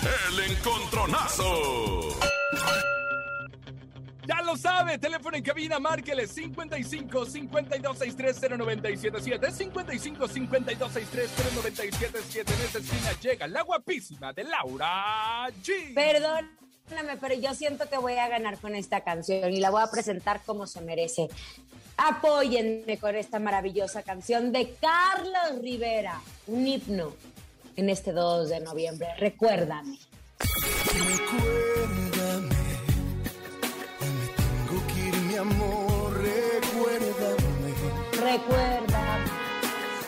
El 0.04 0.52
encontronazo. 0.52 2.18
Ya 4.28 4.42
lo 4.42 4.58
sabe, 4.58 4.98
teléfono 4.98 5.38
en 5.38 5.44
cabina, 5.44 5.80
márquele 5.80 6.28
55 6.28 7.26
52 7.26 7.98
63 7.98 8.42
0977 8.60 9.52
55 9.52 10.28
52 10.28 10.92
63 10.92 11.32
0977 11.56 12.54
En 12.54 12.62
esta 12.62 12.80
esquina 12.80 13.20
llega 13.22 13.48
la 13.48 13.62
guapísima 13.62 14.34
de 14.34 14.44
Laura 14.44 15.48
G. 15.64 15.94
Perdóname, 15.96 17.18
pero 17.20 17.36
yo 17.36 17.54
siento 17.54 17.90
que 17.90 17.98
voy 17.98 18.14
a 18.14 18.28
ganar 18.28 18.60
con 18.60 18.76
esta 18.76 19.02
canción 19.02 19.52
y 19.52 19.60
la 19.62 19.72
voy 19.72 19.82
a 19.82 19.88
presentar 19.90 20.42
como 20.46 20.68
se 20.68 20.82
merece. 20.82 21.30
Apóyenme 21.96 22.98
con 23.00 23.16
esta 23.16 23.40
maravillosa 23.40 24.04
canción 24.04 24.52
de 24.52 24.76
Carlos 24.80 25.62
Rivera, 25.64 26.22
un 26.46 26.68
himno 26.68 27.14
en 27.78 27.90
este 27.90 28.12
2 28.12 28.50
de 28.50 28.60
noviembre. 28.60 29.08
Recuérdame. 29.18 29.98
Recuérdame, 30.94 32.56
me 34.02 34.28
tengo 34.36 34.88
que 34.88 35.00
ir, 35.08 35.16
mi 35.28 35.36
amor, 35.36 36.14
recuérdame. 36.14 37.74
Recuérdame. 38.12 39.32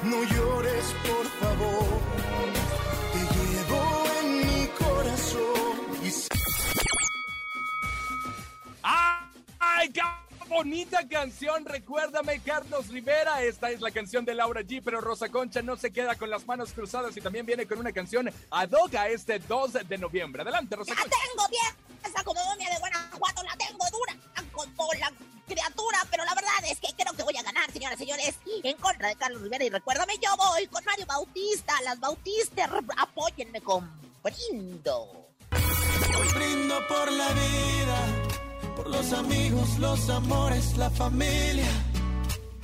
No 0.04 0.24
llores, 0.24 0.86
por 1.08 1.26
favor, 1.40 1.88
te 3.14 3.22
llevo 3.36 3.82
en 4.22 4.28
mi 4.40 4.68
corazón. 4.68 5.76
Y 6.04 6.10
¡Ay, 8.82 9.90
qué 9.94 10.02
bonita 10.50 11.08
canción! 11.08 11.64
Recuérdame, 11.64 12.42
Carlos 12.42 12.88
Rivera. 12.88 13.44
Esta 13.44 13.70
es 13.70 13.80
la 13.80 13.92
canción 13.92 14.26
de 14.26 14.34
Laura 14.34 14.62
G, 14.62 14.82
pero 14.84 15.00
Rosa 15.00 15.30
Concha 15.30 15.62
no 15.62 15.78
se 15.78 15.92
queda 15.92 16.16
con 16.16 16.30
las 16.30 16.46
manos 16.46 16.74
cruzadas 16.74 17.16
y 17.16 17.22
también 17.22 17.46
viene 17.46 17.66
con 17.66 17.80
una 17.80 17.92
canción 17.94 18.30
ad 18.50 18.72
hoc 18.72 18.96
a 18.96 19.08
este 19.08 19.40
2 19.40 19.88
de 19.88 19.98
noviembre. 19.98 20.42
Adelante, 20.42 20.76
Rosa 20.76 20.94
La 20.96 21.02
Concha. 21.02 21.18
tengo 21.32 21.48
bien, 21.50 22.02
esa 22.04 22.24
como 22.24 22.44
momia 22.44 22.70
de 22.70 22.80
Guanajuato, 22.80 23.44
la 23.44 23.56
tengo 23.56 23.86
dura 23.92 24.16
con, 24.52 24.72
con 24.74 25.00
la 25.00 25.12
criatura, 25.48 26.00
pero 26.12 26.26
la 26.26 26.36
verdad 26.36 26.52
es 26.70 26.80
que 26.80 26.88
creo 26.98 27.14
que 27.14 27.24
voy 27.24 27.38
a 27.38 27.44
ganar, 27.44 27.72
señoras 27.72 28.00
y 28.00 28.04
señores, 28.04 28.36
en 28.64 28.78
contra 28.78 29.08
de 29.10 29.16
Carlos 29.16 29.42
Rivera. 29.42 29.64
Y 29.64 29.70
recuérdame, 29.70 30.14
yo 30.22 30.36
voy 30.38 30.68
con 30.68 30.84
Mario 30.84 31.06
Bautista, 31.06 31.74
las 31.84 32.00
Bautistas, 32.00 32.70
apóyenme 32.98 33.62
con 33.62 33.90
Brindo. 34.24 35.28
Brindo 36.36 36.88
por 36.88 37.12
la 37.12 37.30
vida, 37.30 38.39
por 38.80 38.88
los 38.90 39.12
amigos, 39.12 39.78
los 39.78 40.10
amores, 40.10 40.78
la 40.78 40.90
familia. 40.90 41.68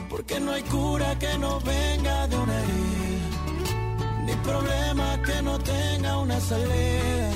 Porque 0.10 0.40
no 0.40 0.54
hay 0.54 0.64
cura 0.64 1.20
que 1.20 1.38
no 1.38 1.60
venga 1.60 2.28
de 2.28 2.38
una 2.38 2.58
herida, 2.64 4.24
ni 4.26 4.34
problema 4.36 5.22
que 5.24 5.42
no 5.42 5.60
tenga 5.60 6.18
una 6.20 6.40
salida. 6.40 7.32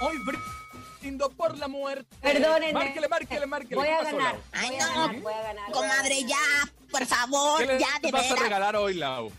Hoy 0.00 0.16
brindo 1.00 1.28
por 1.30 1.58
la 1.58 1.68
muerte. 1.68 2.06
Perdónenme. 2.22 2.72
Márquele, 2.72 3.08
márquele, 3.08 3.46
márquele. 3.46 3.76
Voy 3.76 3.86
¿Qué 3.86 3.94
a 3.94 3.98
pasó, 3.98 4.16
ganar. 4.16 4.34
Lau? 4.34 4.42
Ay, 4.52 4.70
voy 4.70 4.78
no. 4.78 4.84
a 4.84 4.94
ganar, 4.94 5.20
voy 5.20 5.32
a 5.34 5.42
ganar. 5.42 5.68
a 5.68 5.72
Comadre, 5.72 6.24
ya, 6.24 6.72
por 6.90 7.04
favor, 7.04 7.66
¿Qué 7.66 7.78
ya 7.78 7.98
de 8.00 8.10
vas 8.10 8.22
a 8.22 8.28
veras. 8.28 8.42
regalar 8.42 8.76
hoy, 8.76 8.94
Lau? 8.94 9.30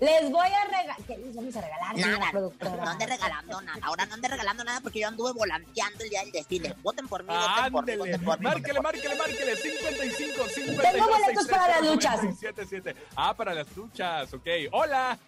Les 0.00 0.30
voy 0.30 0.46
a 0.46 0.64
regalar. 0.64 0.96
¿Qué 1.08 1.18
les 1.18 1.34
vamos 1.34 1.56
a 1.56 1.60
regalar, 1.60 1.96
Nada, 1.96 2.30
productora? 2.30 2.70
no 2.84 2.88
ande 2.90 3.06
regalando 3.06 3.60
nada. 3.62 3.78
Ahora 3.82 4.06
no 4.06 4.14
ande 4.14 4.28
regalando 4.28 4.62
nada 4.64 4.80
porque 4.80 5.00
yo 5.00 5.08
anduve 5.08 5.32
volanteando 5.32 6.04
el 6.04 6.10
día 6.10 6.20
del 6.22 6.30
desfile. 6.30 6.74
Voten 6.82 7.08
por 7.08 7.24
mí, 7.24 7.28
voten 7.34 7.72
por 7.72 7.84
mí, 7.84 7.92
Ándele. 7.92 7.98
voten 7.98 8.24
por 8.24 8.38
mí. 8.38 8.44
Márquele, 8.44 8.80
márquele, 8.80 9.14
márquele. 9.16 9.56
55, 9.56 10.48
52, 10.54 10.92
Tengo 10.92 11.08
boletos 11.08 11.48
para 11.48 11.68
las 11.80 11.90
luchas. 11.90 12.20
77. 12.20 12.94
Ah, 13.16 13.34
para 13.36 13.54
las 13.54 13.76
luchas, 13.76 14.32
ok. 14.32 14.46
Hola. 14.70 15.18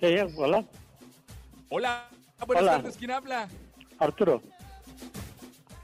Sí, 0.00 0.16
hola, 0.36 0.64
Hola. 1.68 2.08
Buenas 2.46 2.62
Hola. 2.62 2.72
tardes, 2.76 2.96
¿quién 2.96 3.10
habla? 3.10 3.48
Arturo. 3.98 4.40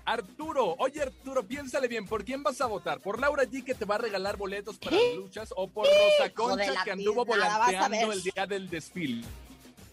Arturo. 0.04 0.74
Oye, 0.78 1.02
Arturo, 1.02 1.42
piénsale 1.46 1.88
bien. 1.88 2.06
¿Por 2.06 2.24
quién 2.24 2.42
vas 2.42 2.60
a 2.60 2.66
votar? 2.66 3.00
¿Por 3.00 3.20
Laura 3.20 3.44
G, 3.44 3.64
que 3.64 3.74
te 3.74 3.84
va 3.84 3.96
a 3.96 3.98
regalar 3.98 4.36
boletos 4.36 4.78
para 4.78 4.96
las 4.96 5.14
luchas? 5.14 5.52
¿O 5.56 5.68
por 5.68 5.86
Rosa 5.86 6.32
Concha, 6.34 6.84
que 6.84 6.90
anduvo 6.90 7.24
volanteando 7.24 8.12
el 8.12 8.22
día 8.22 8.46
del 8.46 8.68
desfile? 8.68 9.24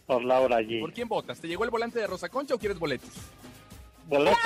Por 0.06 0.24
Laura 0.24 0.62
G. 0.62 0.80
¿Por 0.80 0.94
quién 0.94 1.08
votas? 1.08 1.40
¿Te 1.40 1.48
llegó 1.48 1.64
el 1.64 1.70
volante 1.70 2.00
de 2.00 2.08
Rosa 2.08 2.30
Concha 2.30 2.56
o 2.56 2.60
quieres 2.60 2.80
boletos? 2.80 3.10
Boletos. 4.08 4.42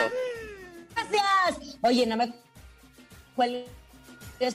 Gracias. 0.95 1.77
Oye, 1.83 2.05
no 2.05 2.17
me 2.17 2.33
cuelgues 3.35 3.69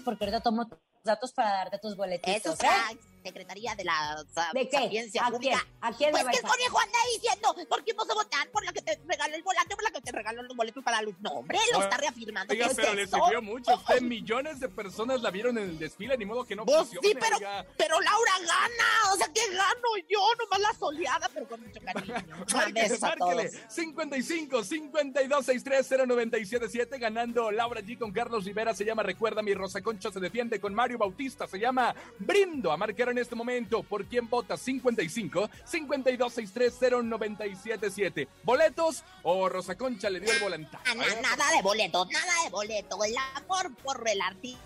porque 0.05 0.25
ahorita 0.25 0.41
tomo 0.41 0.67
tus 0.67 0.79
datos 1.05 1.33
para 1.33 1.51
darte 1.51 1.79
tus 1.79 1.97
boletitos. 1.97 2.55
Eso 2.55 2.67
¿eh? 2.67 2.99
Secretaría 3.31 3.75
de 3.75 3.85
la 3.85 4.25
¿De 4.55 4.69
qué? 4.69 4.77
Sapiencia 4.79 5.27
¿A 5.27 5.31
Pública. 5.31 5.59
quién? 5.59 5.73
¿A 5.81 5.97
quién 5.97 6.11
Pues 6.13 6.25
le 6.25 6.31
que 6.31 6.37
el 6.39 6.43
conejo 6.45 6.79
anda 6.81 6.99
diciendo, 7.15 7.55
¿por 7.69 7.85
qué 7.85 7.93
vas 7.93 8.09
a 8.11 8.15
votar? 8.15 8.49
¿Por 8.51 8.65
la 8.65 8.73
que 8.73 8.83
te 8.83 9.01
regaló 9.07 9.35
el 9.35 9.43
volante 9.43 9.75
o 9.75 9.77
por 9.77 9.85
la 9.85 9.91
que 9.91 10.01
te 10.01 10.13
regaló 10.13 10.43
los 10.43 10.57
boletos 10.57 10.85
para 10.85 10.99
la 10.99 11.03
luz? 11.03 11.17
No, 11.21 11.31
hombre, 11.31 11.59
lo 11.73 11.83
está 11.83 11.97
reafirmando. 11.97 12.53
Oiga, 12.53 12.67
¿Qué 12.67 12.71
es 12.71 12.77
pero 12.77 12.95
le 12.95 13.07
sirvió 13.07 13.43
mucho. 13.43 13.75
Usted 13.75 14.01
millones 14.03 14.61
de 14.61 14.69
personas 14.69 15.21
la 15.23 15.31
vieron 15.31 15.59
en 15.59 15.65
el 15.71 15.79
desfile, 15.79 16.17
ni 16.17 16.25
modo 16.25 16.45
que 16.45 16.55
no 16.55 16.65
Pues 16.65 16.79
funcione, 16.79 17.09
sí, 17.09 17.15
pero, 17.21 17.37
oiga. 17.37 17.67
pero 17.77 18.01
Laura 18.01 18.33
gana. 18.41 19.13
O 19.13 19.17
sea, 19.17 19.27
¿qué 19.35 19.41
gano 19.51 19.89
yo? 20.09 20.21
Nomás 20.39 20.61
la 20.61 20.79
soleada, 20.79 21.29
pero 21.35 21.49
con 21.49 21.61
mucho 21.61 21.81
cariño. 21.81 22.15
Márquele, 22.55 22.99
márquele. 22.99 23.49
todos. 23.51 23.61
55 23.75 24.65
52 24.65 25.45
63 25.47 25.89
0977 26.07 26.99
ganando 26.99 27.51
Laura 27.51 27.81
G 27.81 27.99
con 27.99 28.13
Carlos 28.13 28.45
Rivera 28.45 28.75
se 28.75 28.85
llama 28.85 29.03
Recuerda 29.03 29.43
mi 29.43 29.55
Rosa 29.55 29.83
Concha 29.83 30.11
se 30.13 30.21
defiende 30.21 30.61
con 30.61 30.75
Mario 30.75 30.99
Bautista 30.99 31.47
se 31.47 31.59
llama 31.59 31.95
Brindo 32.19 32.71
a 32.73 32.77
marcar 32.77 33.09
en 33.17 33.23
este 33.23 33.35
momento. 33.35 33.83
Por 33.83 34.05
quién 34.07 34.29
vota 34.29 34.57
55 34.57 35.51
52 35.65 36.33
63 36.33 36.75
0977 37.09 38.29
boletos 38.43 39.05
o 39.23 39.49
Rosa 39.49 39.75
Concha 39.77 40.09
le 40.11 40.21
dio 40.21 40.33
el 40.33 40.41
volantazo. 40.41 40.85
Ah, 40.87 40.95
na- 40.95 41.21
nada 41.37 41.51
de 41.57 41.63
boleto, 41.63 42.05
nada 42.07 42.43
de 42.45 42.51
boleto. 42.51 43.05
El 43.05 43.15
amor 43.37 43.75
por 43.83 44.09
el 44.09 44.21
artista, 44.21 44.61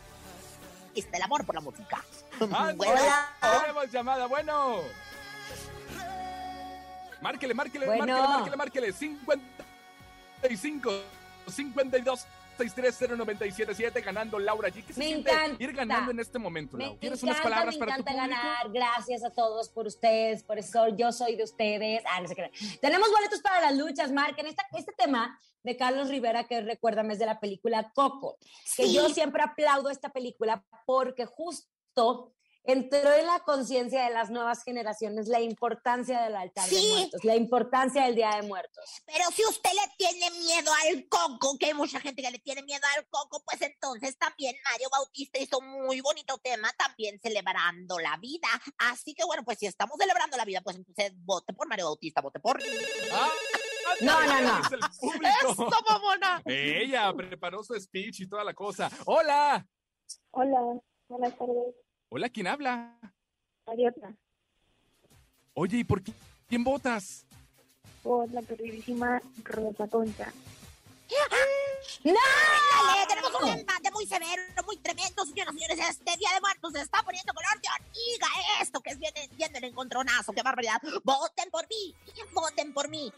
el 1.16 1.22
amor 1.22 1.44
por 1.44 1.54
la 1.54 1.60
música. 1.60 2.04
Ándale, 2.40 2.74
Bueno, 2.74 3.00
tenemos 3.60 3.90
llamada. 3.90 4.26
Bueno. 4.26 4.80
Márquele, 7.20 7.52
márquele, 7.54 7.86
Bueno. 7.86 8.06
márquele, 8.06 8.28
márquele, 8.28 8.56
márquele. 8.56 8.92
50 8.92 9.64
55 10.42 10.90
52 11.50 12.26
630 12.64 14.00
ganando 14.00 14.38
Laura 14.38 14.68
G. 14.68 14.84
¿Qué 14.84 14.92
se 14.92 14.98
Me 15.00 15.06
siente 15.06 15.30
encanta. 15.30 15.62
ir 15.64 15.72
ganando 15.72 16.10
en 16.10 16.20
este 16.20 16.38
momento, 16.38 16.76
Me 16.76 16.84
Lau? 16.86 16.96
¿Tienes 16.98 17.22
encanta, 17.22 17.40
unas 17.40 17.50
palabras 17.50 17.74
me 17.74 17.78
para 17.80 17.94
tu 17.96 18.00
encanta 18.02 18.20
ganar. 18.20 18.70
Gracias 18.72 19.24
a 19.24 19.30
todos 19.30 19.68
por 19.68 19.86
ustedes, 19.86 20.42
por 20.42 20.58
eso 20.58 20.88
yo 20.88 21.12
soy 21.12 21.36
de 21.36 21.44
ustedes. 21.44 22.02
Ah, 22.10 22.20
no 22.20 22.28
sé 22.28 22.34
qué. 22.34 22.50
Tenemos 22.80 23.10
boletos 23.10 23.40
para 23.40 23.60
las 23.60 23.76
luchas, 23.76 24.12
marquen 24.12 24.46
esta, 24.46 24.66
este 24.76 24.92
tema 24.92 25.38
de 25.62 25.76
Carlos 25.76 26.08
Rivera, 26.08 26.44
que 26.44 26.60
recuérdame 26.62 27.12
es 27.12 27.18
de 27.18 27.26
la 27.26 27.38
película 27.40 27.90
Coco, 27.94 28.38
que 28.76 28.86
Sí. 28.86 28.94
yo 28.94 29.08
siempre 29.10 29.42
aplaudo 29.42 29.90
esta 29.90 30.08
película 30.10 30.64
porque 30.86 31.26
justo 31.26 32.32
entró 32.64 33.12
en 33.12 33.26
la 33.26 33.40
conciencia 33.40 34.04
de 34.04 34.10
las 34.10 34.30
nuevas 34.30 34.62
generaciones 34.62 35.28
la 35.28 35.40
importancia 35.40 36.22
del 36.22 36.36
altar 36.36 36.68
de 36.68 36.80
muertos, 36.80 37.24
la 37.24 37.36
importancia 37.36 38.04
del 38.04 38.14
Día 38.14 38.36
de 38.36 38.42
Muertos. 38.42 39.02
Pero 39.06 39.24
si 39.34 39.44
usted 39.46 39.70
le 39.70 39.92
tiene 39.96 40.30
miedo 40.38 40.70
al 40.86 41.08
coco, 41.08 41.56
que 41.58 41.66
hay 41.66 41.74
mucha 41.74 42.00
gente 42.00 42.22
que 42.22 42.30
le 42.30 42.38
tiene 42.38 42.62
miedo 42.62 42.82
al 42.96 43.06
coco, 43.08 43.42
pues 43.44 43.62
entonces 43.62 44.16
también 44.18 44.54
Mario 44.64 44.88
Bautista 44.90 45.38
hizo 45.38 45.58
un 45.58 45.84
muy 45.86 46.00
bonito 46.00 46.38
tema, 46.38 46.70
también 46.78 47.18
celebrando 47.20 47.98
la 47.98 48.16
vida. 48.18 48.48
Así 48.78 49.14
que 49.14 49.24
bueno, 49.24 49.42
pues 49.44 49.58
si 49.58 49.66
estamos 49.66 49.96
celebrando 49.98 50.36
la 50.36 50.44
vida, 50.44 50.60
pues 50.60 50.76
entonces 50.76 51.12
vote 51.16 51.52
por 51.52 51.68
Mario 51.68 51.86
Bautista, 51.86 52.20
vote 52.20 52.40
por... 52.40 52.60
Ah, 53.12 53.30
No, 54.00 54.20
no, 54.26 54.40
no. 54.40 54.60
es 54.60 54.72
el 54.72 54.80
público. 55.00 55.26
¡Eso, 55.50 55.68
mamona! 55.88 56.42
Ella 56.44 57.12
preparó 57.14 57.62
su 57.62 57.74
speech 57.74 58.20
y 58.20 58.28
toda 58.28 58.44
la 58.44 58.54
cosa. 58.54 58.90
¡Hola! 59.06 59.66
Hola, 60.32 60.80
buenas 61.08 61.36
tardes. 61.38 61.74
Hola, 62.12 62.28
¿quién 62.28 62.48
habla? 62.48 62.98
Ariadna, 63.66 64.16
Oye, 65.54 65.78
¿y 65.78 65.84
por 65.84 66.02
qué? 66.02 66.12
¿Quién 66.48 66.64
votas? 66.64 67.24
por 68.02 68.28
la 68.32 68.42
queridísima 68.42 69.20
Rosa 69.44 69.86
Concha. 69.86 70.32
¡No! 72.02 72.12
¡Dale! 72.12 73.06
Tenemos 73.08 73.32
un 73.42 73.48
empate 73.48 73.90
muy 73.92 74.06
severo, 74.06 74.42
muy 74.66 74.76
tremendo, 74.78 75.24
señoras 75.24 75.54
y 75.54 75.58
señores. 75.58 75.88
Este 75.90 76.16
Día 76.16 76.30
de 76.34 76.40
Muertos 76.40 76.72
se 76.72 76.80
está 76.80 77.02
poniendo 77.02 77.32
color 77.32 77.60
de 77.60 77.68
hormiga. 77.68 78.26
Esto 78.62 78.80
que 78.80 78.90
es 78.90 78.98
viene 78.98 79.28
viendo 79.36 79.58
el 79.58 79.64
encontronazo. 79.64 80.32
¡Qué 80.32 80.42
barbaridad! 80.42 80.80
¡Voten 81.04 81.50
por 81.50 81.68
mí! 81.68 81.94
¡Voten 82.32 82.72
por 82.72 82.88
mí! 82.88 83.12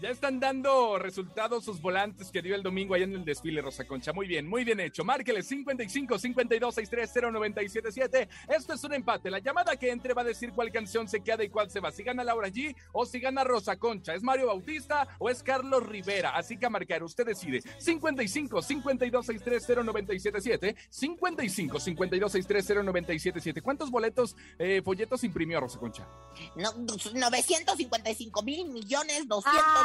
Ya 0.00 0.08
están 0.08 0.40
dando 0.40 0.98
resultados 0.98 1.62
sus 1.66 1.82
volantes 1.82 2.30
que 2.30 2.40
dio 2.40 2.54
el 2.54 2.62
domingo 2.62 2.94
allá 2.94 3.04
en 3.04 3.16
el 3.16 3.24
desfile 3.24 3.60
Rosa 3.60 3.86
Concha. 3.86 4.14
Muy 4.14 4.26
bien, 4.26 4.48
muy 4.48 4.64
bien 4.64 4.80
hecho. 4.80 5.04
Márqueles 5.04 5.46
55 5.46 6.18
52 6.18 6.74
630 6.74 7.30
977. 7.30 8.28
Esto 8.48 8.72
es 8.72 8.84
un 8.84 8.94
empate. 8.94 9.30
La 9.30 9.40
llamada 9.40 9.76
que 9.76 9.90
entre 9.90 10.14
va 10.14 10.22
a 10.22 10.24
decir 10.24 10.52
cuál 10.52 10.72
canción 10.72 11.06
se 11.06 11.20
queda 11.20 11.44
y 11.44 11.50
cuál 11.50 11.70
se 11.70 11.80
va. 11.80 11.92
Si 11.92 12.02
gana 12.02 12.24
Laura 12.24 12.48
G 12.48 12.74
o 12.92 13.04
si 13.04 13.20
gana 13.20 13.44
Rosa 13.44 13.76
Concha. 13.76 14.14
¿Es 14.14 14.22
Mario 14.22 14.46
Bautista 14.46 15.06
o 15.18 15.28
es 15.28 15.42
Carlos 15.42 15.86
Rivera? 15.86 16.30
Así 16.30 16.56
que 16.56 16.64
a 16.64 16.70
marcar, 16.70 17.02
usted 17.02 17.26
decide. 17.26 17.60
55 17.76 18.62
52 18.62 19.26
630 19.26 19.82
977. 19.82 20.76
55 20.88 21.78
52 21.78 22.32
630 22.32 22.82
977. 22.84 23.60
¿Cuántos 23.60 23.90
boletos, 23.90 24.34
eh, 24.58 24.80
folletos 24.82 25.24
imprimió 25.24 25.60
Rosa 25.60 25.78
Concha? 25.78 26.08
No, 26.56 26.72
955 26.72 28.42
mil 28.42 28.66
millones 28.70 29.28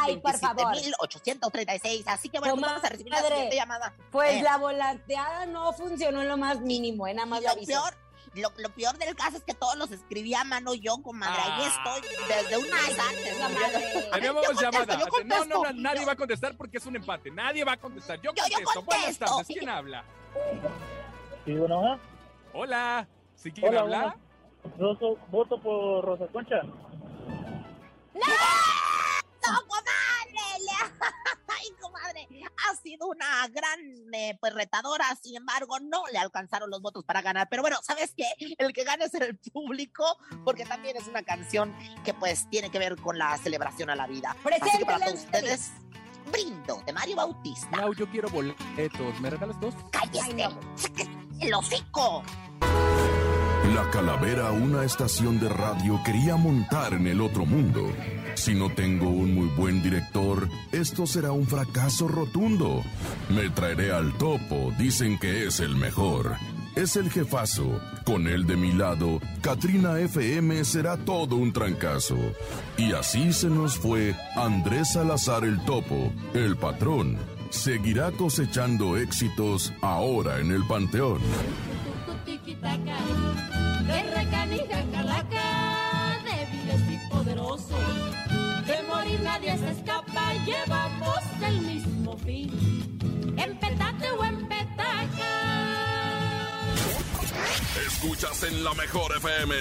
Ay, 0.05 0.17
por 0.17 0.31
227 0.33 0.61
favor. 0.61 0.75
mil 0.75 0.93
836. 0.99 2.07
Así 2.07 2.29
que 2.29 2.39
bueno, 2.39 2.55
pues 2.55 2.65
vamos 2.67 2.83
a 2.83 2.89
recibir 2.89 3.11
la 3.11 3.21
siguiente 3.21 3.55
llamada. 3.55 3.93
Pues 4.11 4.35
Eh, 4.35 4.41
la 4.43 4.57
volanteada 4.57 5.45
no 5.47 5.73
funcionó 5.73 6.21
en 6.21 6.27
lo 6.29 6.37
más 6.37 6.59
mínimo, 6.61 7.07
¿eh? 7.07 7.13
nada 7.13 7.25
más 7.25 7.39
y 7.41 7.43
lo 7.43 7.47
lo 7.49 7.53
aviso. 7.53 7.71
peor, 7.71 7.97
lo, 8.35 8.51
lo 8.57 8.69
peor 8.69 8.97
del 8.97 9.15
caso 9.15 9.37
es 9.37 9.43
que 9.43 9.53
todos 9.53 9.77
los 9.77 9.91
escribía 9.91 10.41
a 10.41 10.43
mano 10.43 10.73
yo, 10.73 11.01
comadre. 11.01 11.41
Ahí 11.41 11.63
Ah. 11.65 12.01
estoy 12.01 12.09
desde 12.27 12.57
un 12.57 12.69
mes 12.69 12.99
antes. 12.99 13.33
Comadre. 13.37 14.09
Tenemos 14.13 14.43
Yo 14.45 14.51
llamada. 14.61 14.99
yo 14.99 15.05
No, 15.23 15.45
no, 15.45 15.63
no, 15.63 15.71
nadie 15.73 16.05
va 16.05 16.11
a 16.11 16.15
contestar 16.17 16.55
porque 16.57 16.77
es 16.77 16.85
un 16.85 16.95
empate. 16.97 17.31
Nadie 17.31 17.63
va 17.63 17.73
a 17.73 17.77
contestar. 17.77 18.19
Yo 18.21 18.31
Yo- 18.33 18.43
yo 18.49 18.55
contesto. 18.65 18.81
Buenas 18.83 19.17
tardes. 19.19 19.47
¿Quién 19.47 19.69
habla? 19.69 20.03
Sí, 21.45 21.53
bueno, 21.53 21.97
Hola. 22.53 23.07
¿Sí 23.35 23.51
quién 23.51 23.67
Hola, 23.69 23.81
habla? 23.81 24.17
Roso, 24.79 25.17
voto 25.29 25.59
por 25.61 26.03
Rosa 26.05 26.25
Concha. 26.31 26.61
¡No, 26.63 26.73
comadre! 29.67 29.91
¡Ay, 31.47 31.71
comadre! 31.81 32.27
Ha 32.67 32.75
sido 32.75 33.07
una 33.07 33.47
gran 33.47 33.79
eh, 34.13 34.37
pues 34.39 34.53
retadora, 34.53 35.05
sin 35.21 35.37
embargo, 35.37 35.79
no 35.79 36.03
le 36.11 36.17
alcanzaron 36.17 36.69
los 36.69 36.81
votos 36.81 37.03
para 37.03 37.21
ganar. 37.21 37.47
Pero 37.49 37.61
bueno, 37.61 37.77
¿sabes 37.81 38.13
qué? 38.15 38.25
El 38.57 38.73
que 38.73 38.83
gane 38.83 39.05
es 39.05 39.13
el 39.13 39.37
público, 39.37 40.17
porque 40.43 40.65
también 40.65 40.97
es 40.97 41.07
una 41.07 41.23
canción 41.23 41.75
que 42.03 42.13
pues 42.13 42.49
tiene 42.49 42.69
que 42.69 42.79
ver 42.79 42.95
con 42.97 43.17
la 43.17 43.37
celebración 43.37 43.89
a 43.89 43.95
la 43.95 44.07
vida. 44.07 44.35
Así 44.61 44.77
que 44.77 44.85
para 44.85 45.05
todos 45.05 45.19
ustedes, 45.19 45.71
brindo 46.31 46.81
de 46.85 46.93
Mario 46.93 47.15
Bautista. 47.15 47.77
Lau, 47.77 47.93
yo 47.93 48.09
quiero 48.09 48.29
boletos. 48.29 49.19
¿Me 49.21 49.29
regalas 49.29 49.59
dos? 49.59 49.73
¡Cállese! 49.91 50.49
¡El 51.39 51.53
hocico! 51.53 52.23
La 53.73 53.89
calavera, 53.91 54.51
una 54.51 54.83
estación 54.83 55.39
de 55.39 55.49
radio, 55.49 55.99
quería 56.05 56.35
montar 56.35 56.93
en 56.93 57.07
el 57.07 57.19
otro 57.19 57.45
mundo. 57.45 57.91
Si 58.35 58.53
no 58.53 58.69
tengo 58.69 59.09
un 59.09 59.33
muy 59.33 59.47
buen 59.47 59.81
director, 59.81 60.49
esto 60.71 61.07
será 61.07 61.31
un 61.31 61.47
fracaso 61.47 62.07
rotundo. 62.07 62.83
Me 63.29 63.49
traeré 63.49 63.91
al 63.91 64.13
topo, 64.17 64.73
dicen 64.77 65.17
que 65.17 65.47
es 65.47 65.59
el 65.61 65.75
mejor. 65.75 66.35
Es 66.75 66.97
el 66.97 67.09
jefazo. 67.09 67.79
Con 68.03 68.27
él 68.27 68.45
de 68.45 68.57
mi 68.57 68.73
lado, 68.73 69.21
Katrina 69.41 69.99
FM 69.99 70.63
será 70.65 70.97
todo 70.97 71.37
un 71.37 71.53
trancazo. 71.53 72.17
Y 72.77 72.91
así 72.91 73.31
se 73.31 73.49
nos 73.49 73.77
fue 73.77 74.13
Andrés 74.35 74.93
Salazar 74.93 75.45
el 75.45 75.63
topo, 75.63 76.11
el 76.33 76.57
patrón. 76.57 77.17
Seguirá 77.49 78.11
cosechando 78.11 78.97
éxitos 78.97 79.73
ahora 79.81 80.39
en 80.39 80.51
el 80.51 80.65
panteón. 80.67 81.21
Llevamos 90.65 91.19
el 91.41 91.61
mismo 91.61 92.17
fin. 92.17 93.35
En 93.37 93.57
petate 93.57 94.11
o 94.11 94.23
en 94.23 94.47
petaca. 94.47 95.31
Escuchas 97.87 98.43
en 98.43 98.63
la 98.63 98.73
mejor 98.73 99.15
FM. 99.17 99.55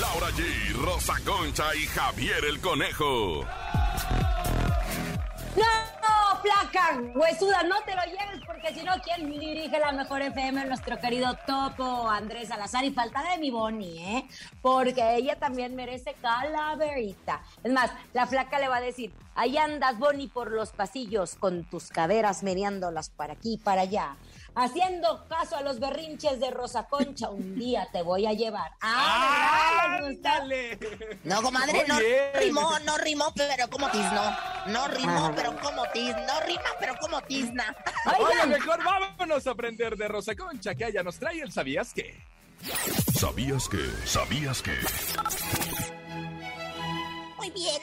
Laura 0.00 0.28
G, 0.30 0.72
Rosa 0.84 1.14
Concha 1.24 1.74
y 1.74 1.86
Javier 1.86 2.44
el 2.44 2.60
Conejo. 2.60 3.44
No, 5.56 5.91
placa 6.42 7.00
huesuda, 7.14 7.62
no 7.62 7.76
te 7.84 7.94
lo 7.94 8.02
lleves 8.04 8.44
porque 8.46 8.74
si 8.74 8.84
no, 8.84 8.92
¿quién 9.02 9.30
dirige 9.30 9.78
la 9.78 9.92
mejor 9.92 10.22
FM? 10.22 10.64
Nuestro 10.66 10.98
querido 10.98 11.36
Topo 11.46 12.08
Andrés 12.08 12.48
Salazar. 12.48 12.84
Y 12.84 12.92
falta 12.92 13.22
de 13.22 13.38
mi 13.38 13.50
Bonnie, 13.50 14.18
¿eh? 14.18 14.28
Porque 14.60 15.14
ella 15.14 15.38
también 15.38 15.74
merece 15.74 16.14
calaverita. 16.20 17.42
Es 17.62 17.72
más, 17.72 17.90
la 18.12 18.26
flaca 18.26 18.58
le 18.58 18.68
va 18.68 18.76
a 18.76 18.80
decir, 18.80 19.12
ahí 19.34 19.56
andas, 19.56 19.98
Bonnie, 19.98 20.28
por 20.28 20.50
los 20.50 20.72
pasillos 20.72 21.36
con 21.36 21.64
tus 21.64 21.88
caderas 21.88 22.42
meneándolas 22.42 23.10
para 23.10 23.34
aquí 23.34 23.54
y 23.54 23.58
para 23.58 23.82
allá. 23.82 24.16
Haciendo 24.54 25.26
caso 25.28 25.56
a 25.56 25.62
los 25.62 25.80
berrinches 25.80 26.38
de 26.38 26.50
Rosa 26.50 26.86
Concha, 26.86 27.30
un 27.30 27.54
día 27.54 27.88
te 27.90 28.02
voy 28.02 28.26
a 28.26 28.32
llevar. 28.32 28.72
Ah. 28.84 29.98
¡Ándale! 30.02 30.78
No, 31.24 31.42
comadre, 31.42 31.84
no 31.86 31.98
rimó, 32.38 32.78
no 32.80 32.98
rimó, 32.98 33.32
pero 33.34 33.68
como 33.68 33.90
tiznó. 33.90 34.36
No 34.66 34.88
rimó, 34.88 35.32
pero 35.34 35.58
como 35.60 35.84
tiznó. 35.92 36.26
No 36.26 36.40
rima, 36.40 36.70
pero 36.78 36.94
como 37.00 37.20
tizna. 37.22 37.76
Oye, 38.06 38.24
Oigan, 38.32 38.50
mejor 38.50 38.82
vámonos 38.84 39.46
a 39.46 39.50
aprender 39.50 39.96
de 39.96 40.08
Rosa 40.08 40.34
Concha, 40.34 40.74
que 40.74 40.86
ella 40.86 41.02
nos 41.02 41.18
trae 41.18 41.40
el 41.40 41.52
¿Sabías 41.52 41.92
qué? 41.94 42.22
¿Sabías 43.18 43.68
que? 43.68 43.90
¿Sabías 44.06 44.62
que? 44.62 44.74
Muy 47.38 47.50
bien. 47.50 47.82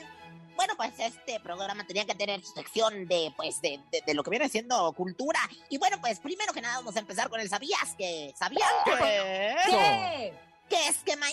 Bueno, 0.60 0.74
pues 0.76 0.92
este 1.00 1.40
programa 1.40 1.88
tenía 1.88 2.06
que 2.06 2.16
tener 2.16 2.44
su 2.44 2.52
sección 2.52 3.08
de, 3.08 3.34
pues, 3.38 3.62
de, 3.62 3.80
de- 3.94 4.02
de 4.06 4.14
lo 4.14 4.24
que 4.24 4.30
viene 4.30 4.50
siendo 4.50 4.92
cultura. 4.92 5.40
Y 5.70 5.78
bueno, 5.78 6.02
pues 6.02 6.20
primero 6.20 6.52
que 6.52 6.60
nada 6.60 6.80
vamos 6.80 6.98
a 6.98 7.00
empezar 7.00 7.30
con 7.30 7.40
el 7.40 7.48
¿Sabías 7.48 7.96
que? 7.98 8.34
¿Sabían 8.38 8.68
que? 8.84 9.56
¿qué? 9.70 10.34
Que 10.68 10.88
es 10.90 10.98
que 10.98 11.16
Ma- 11.16 11.28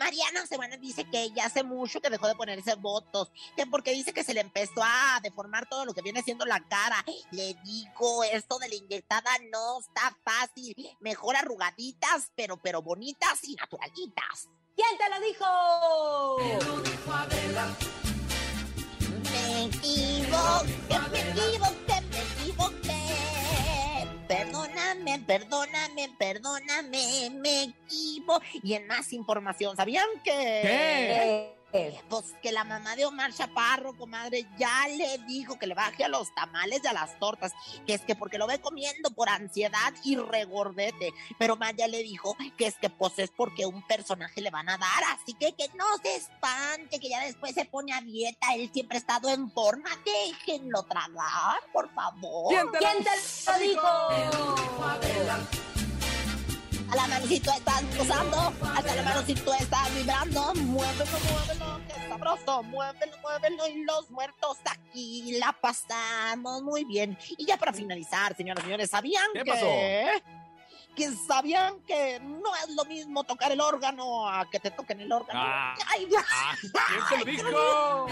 Mariana 0.00 0.44
Semana 0.44 0.76
dice 0.76 1.04
que 1.08 1.22
ella 1.22 1.46
hace 1.46 1.62
mucho 1.62 2.00
que 2.00 2.10
dejó 2.10 2.26
de 2.26 2.34
ponerse 2.34 2.74
votos, 2.74 3.30
que 3.56 3.64
porque 3.64 3.92
dice 3.92 4.12
que 4.12 4.24
se 4.24 4.34
le 4.34 4.40
empezó 4.40 4.82
a 4.82 5.20
deformar 5.22 5.68
todo 5.68 5.84
lo 5.84 5.94
que 5.94 6.02
viene 6.02 6.24
siendo 6.24 6.44
la 6.44 6.58
cara. 6.68 7.04
Le 7.30 7.54
digo, 7.62 8.24
esto 8.24 8.58
de 8.58 8.70
la 8.70 8.74
inyectada 8.74 9.30
no 9.52 9.78
está 9.78 10.16
fácil. 10.24 10.74
Mejor 10.98 11.36
arrugaditas, 11.36 12.32
pero, 12.34 12.56
pero 12.56 12.82
bonitas 12.82 13.38
y 13.44 13.54
naturalitas. 13.54 14.48
¿Quién 14.74 14.98
te 14.98 15.08
lo 15.08 15.20
dijo? 15.24 15.46
Me 19.48 19.64
equivoqué, 19.64 20.98
me 21.10 21.20
equivoqué, 21.20 22.00
me 22.10 22.18
equivoqué. 22.42 23.00
Perdóname, 24.28 25.18
perdóname, 25.26 26.14
perdóname, 26.18 27.30
me 27.30 27.62
equivoqué. 27.62 28.60
Y 28.62 28.74
en 28.74 28.86
más 28.86 29.10
información, 29.14 29.74
¿sabían 29.74 30.06
que? 30.22 30.30
¿Qué? 30.30 31.57
Pues 32.08 32.34
que 32.42 32.50
la 32.50 32.64
mamá 32.64 32.96
de 32.96 33.04
Omar 33.04 33.32
Chaparro, 33.32 33.94
comadre, 33.96 34.46
ya 34.58 34.88
le 34.88 35.18
dijo 35.26 35.58
que 35.58 35.66
le 35.66 35.74
baje 35.74 36.04
a 36.04 36.08
los 36.08 36.34
tamales 36.34 36.80
y 36.82 36.86
a 36.86 36.92
las 36.92 37.18
tortas, 37.18 37.52
que 37.86 37.94
es 37.94 38.00
que 38.02 38.16
porque 38.16 38.38
lo 38.38 38.46
ve 38.46 38.60
comiendo 38.60 39.10
por 39.10 39.28
ansiedad 39.28 39.92
y 40.02 40.16
regordete. 40.16 41.12
Pero 41.38 41.56
Maya 41.56 41.86
le 41.86 42.02
dijo 42.02 42.36
que 42.56 42.66
es 42.66 42.76
que 42.76 42.88
pues 42.88 43.18
es 43.18 43.30
porque 43.30 43.66
un 43.66 43.86
personaje 43.86 44.40
le 44.40 44.50
van 44.50 44.68
a 44.68 44.78
dar, 44.78 45.04
así 45.12 45.34
que 45.34 45.52
que 45.52 45.68
no 45.74 45.84
se 46.02 46.16
espante, 46.16 46.98
que 47.00 47.10
ya 47.10 47.24
después 47.24 47.54
se 47.54 47.66
pone 47.66 47.92
a 47.92 48.00
dieta, 48.00 48.54
él 48.54 48.70
siempre 48.72 48.96
ha 48.96 49.00
estado 49.00 49.28
en 49.28 49.50
forma, 49.52 49.90
déjenlo 50.04 50.84
tragar, 50.84 51.60
por 51.72 51.92
favor. 51.92 52.48
¿Quién 52.48 52.70
te 52.70 52.80
lo 52.80 53.58
dijo? 53.58 53.82
A 56.90 56.96
la 56.96 57.06
manocito 57.06 57.50
estás 57.52 57.82
gozando, 57.96 58.52
hasta 58.74 58.94
la 58.94 59.02
manocito 59.02 59.52
estás 59.54 59.94
vibrando. 59.94 60.54
Muévelo, 60.54 61.04
muévelo, 61.30 61.80
que 61.86 62.08
sabroso. 62.08 62.62
Muévelo, 62.62 63.18
muévelo. 63.18 63.68
Y 63.68 63.84
los 63.84 64.10
muertos 64.10 64.56
aquí 64.64 65.38
la 65.38 65.52
pasamos 65.52 66.62
muy 66.62 66.84
bien. 66.84 67.18
Y 67.36 67.44
ya 67.44 67.56
para 67.58 67.72
finalizar, 67.72 68.34
señoras 68.36 68.62
y 68.64 68.66
señores, 68.66 68.90
¿sabían 68.90 69.26
¿Qué 69.34 69.42
que... 69.44 69.50
pasó? 69.50 69.66
Que 70.96 71.10
sabían 71.28 71.80
que 71.86 72.18
no 72.20 72.56
es 72.56 72.70
lo 72.74 72.84
mismo 72.86 73.22
tocar 73.22 73.52
el 73.52 73.60
órgano 73.60 74.28
a 74.28 74.48
que 74.50 74.58
te 74.58 74.70
toquen 74.70 75.00
el 75.00 75.12
órgano. 75.12 75.40
Ah. 75.40 75.74
Ay, 75.88 76.08
ya. 76.10 76.24
Ah, 76.32 76.56
¿Quién 76.60 77.04
te 77.08 77.18
lo 77.18 77.24
dijo? 77.24 78.06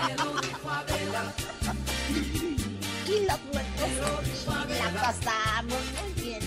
Y 3.08 3.24
los 3.24 3.40
muertos 3.52 3.90
la 4.78 5.00
pasamos 5.00 5.80
muy 6.02 6.22
bien. 6.22 6.40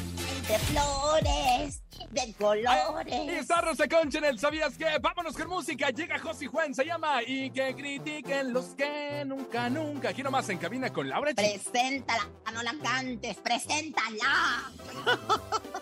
De 0.47 0.59
flores, 0.59 1.81
de 2.11 2.33
colores. 2.33 3.15
Y 3.25 3.29
está 3.29 3.61
Rosa 3.61 3.87
Concha 3.87 4.19
en 4.19 4.25
el 4.25 4.39
¿Sabías 4.39 4.77
qué? 4.77 4.85
Vámonos 5.01 5.35
con 5.35 5.47
música. 5.47 5.89
Llega 5.89 6.19
José 6.19 6.47
Juan, 6.47 6.73
se 6.73 6.85
llama 6.85 7.21
Y 7.25 7.51
que 7.51 7.75
critiquen 7.75 8.53
los 8.53 8.75
que 8.75 9.23
nunca, 9.25 9.69
nunca. 9.69 10.09
Aquí 10.09 10.23
nomás 10.23 10.49
en 10.49 10.57
cabina 10.57 10.91
con 10.91 11.09
Laura. 11.09 11.33
Preséntala, 11.33 12.27
no 12.53 12.63
la 12.63 12.73
cantes, 12.81 13.37
preséntala. 13.37 14.71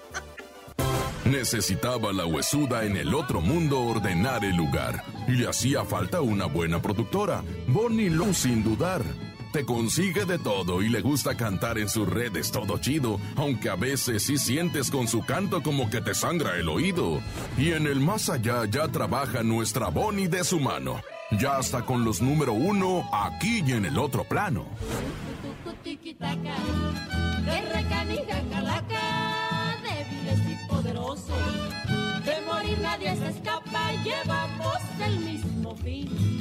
Necesitaba 1.25 2.13
la 2.13 2.25
huesuda 2.25 2.85
en 2.85 2.95
el 2.95 3.13
otro 3.13 3.41
mundo 3.41 3.81
ordenar 3.81 4.45
el 4.45 4.55
lugar. 4.55 5.03
Y 5.27 5.31
le 5.31 5.49
hacía 5.49 5.83
falta 5.83 6.21
una 6.21 6.45
buena 6.45 6.81
productora. 6.81 7.43
Bonnie 7.67 8.09
Lou 8.09 8.33
sin 8.33 8.63
dudar. 8.63 9.01
Te 9.51 9.65
consigue 9.65 10.25
de 10.25 10.37
todo 10.37 10.81
y 10.81 10.89
le 10.89 11.01
gusta 11.01 11.35
cantar 11.35 11.77
en 11.77 11.87
sus 11.87 12.07
redes 12.07 12.51
todo 12.51 12.77
chido, 12.79 13.19
aunque 13.35 13.69
a 13.69 13.75
veces 13.75 14.23
sí 14.23 14.37
sientes 14.37 14.91
con 14.91 15.07
su 15.07 15.25
canto 15.25 15.63
como 15.63 15.89
que 15.89 16.01
te 16.01 16.13
sangra 16.13 16.57
el 16.57 16.67
oído. 16.67 17.21
Y 17.57 17.71
en 17.71 17.87
el 17.87 17.99
más 17.99 18.29
allá 18.29 18.65
ya 18.65 18.87
trabaja 18.89 19.43
nuestra 19.43 19.87
Bonnie 19.87 20.27
de 20.27 20.43
su 20.43 20.59
mano. 20.59 21.01
Ya 21.31 21.57
hasta 21.57 21.83
con 21.83 22.03
los 22.03 22.21
número 22.21 22.53
uno 22.53 23.09
aquí 23.13 23.63
y 23.65 23.71
en 23.71 23.85
el 23.85 23.97
otro 23.97 24.23
plano. 24.25 24.65
De 32.25 32.41
morir 32.41 32.79
nadie 32.81 33.15
se 33.15 33.29
escapa, 33.29 33.91
llevamos 34.03 34.81
el 35.05 35.19
mismo 35.19 35.75
fin. 35.77 36.36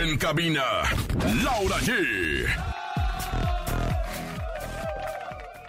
En 0.00 0.16
cabina, 0.16 0.64
Laura 1.44 1.76
G. 1.80 2.46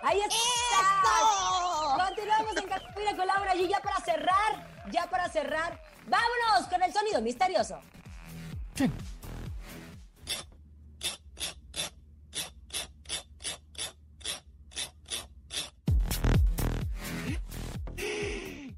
Ahí 0.02 0.20
está. 0.22 2.08
Continuamos 2.08 2.56
en 2.56 2.68
cabina 2.70 3.18
con 3.18 3.28
Laura 3.28 3.54
y 3.54 3.68
ya 3.68 3.82
para 3.82 4.00
cerrar, 4.00 4.82
ya 4.92 5.10
para 5.10 5.28
cerrar, 5.28 5.78
vámonos 6.08 6.70
con 6.70 6.82
el 6.82 6.94
sonido 6.94 7.22
misterioso. 7.22 7.82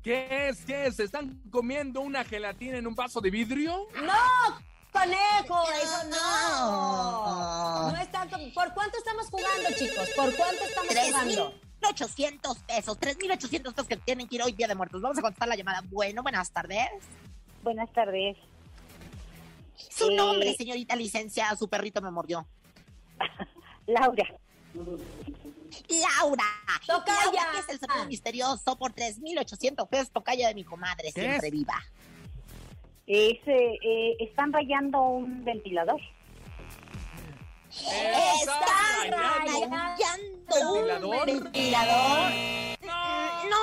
¿Qué 0.01 0.47
es? 0.49 0.65
¿Qué 0.65 0.87
es? 0.87 0.99
¿Están 0.99 1.39
comiendo 1.51 2.01
una 2.01 2.23
gelatina 2.23 2.77
en 2.77 2.87
un 2.87 2.95
vaso 2.95 3.21
de 3.21 3.29
vidrio? 3.29 3.87
¡No! 4.03 4.74
¡Conejo! 4.99 5.63
¡Eso 5.81 6.03
no! 6.09 7.91
No 7.91 7.97
están 7.97 8.29
com- 8.29 8.53
¿Por 8.53 8.73
cuánto 8.73 8.97
estamos 8.97 9.27
jugando, 9.27 9.69
chicos? 9.77 10.09
¿Por 10.15 10.35
cuánto 10.35 10.63
estamos 10.63 10.95
jugando? 10.97 11.53
3.800 11.81 12.57
pesos, 12.65 12.99
3.800 12.99 13.61
pesos 13.73 13.87
que 13.87 13.97
tienen 13.97 14.27
que 14.27 14.35
ir 14.35 14.43
hoy 14.43 14.53
Día 14.53 14.67
de 14.67 14.75
Muertos. 14.75 15.01
Vamos 15.01 15.17
a 15.17 15.21
contestar 15.21 15.47
la 15.47 15.55
llamada. 15.55 15.81
Bueno, 15.89 16.23
buenas 16.23 16.49
tardes. 16.51 16.87
Buenas 17.63 17.91
tardes. 17.93 18.37
Su 19.89 20.09
Eh, 20.09 20.15
nombre, 20.15 20.55
señorita 20.55 20.95
licenciada, 20.95 21.55
su 21.55 21.67
perrito 21.67 22.01
me 22.01 22.09
mordió. 22.11 22.45
Laura. 23.87 24.25
Laura. 25.89 26.43
Tocaya. 26.87 27.21
Laura, 27.25 27.51
que 27.53 27.59
es 27.59 27.69
el 27.69 27.79
sonido 27.79 28.05
misterioso 28.07 28.77
por 28.77 28.93
3.800 28.93 29.87
pesos, 29.89 30.11
tocaya 30.11 30.47
de 30.47 30.55
mi 30.55 30.63
comadre, 30.63 31.11
¿Qué 31.13 31.21
siempre 31.21 31.47
es? 31.47 31.51
viva. 31.53 31.75
Es, 33.07 33.37
eh, 33.45 33.77
eh, 33.83 34.15
están 34.19 34.51
rayando 34.51 34.99
un 35.01 35.43
ventilador. 35.45 36.01
Está 37.69 38.65
rayando 39.11 40.71
un 40.71 40.87
¿Ventilador? 40.87 41.25
ventilador. 41.25 42.31
No. 42.81 43.55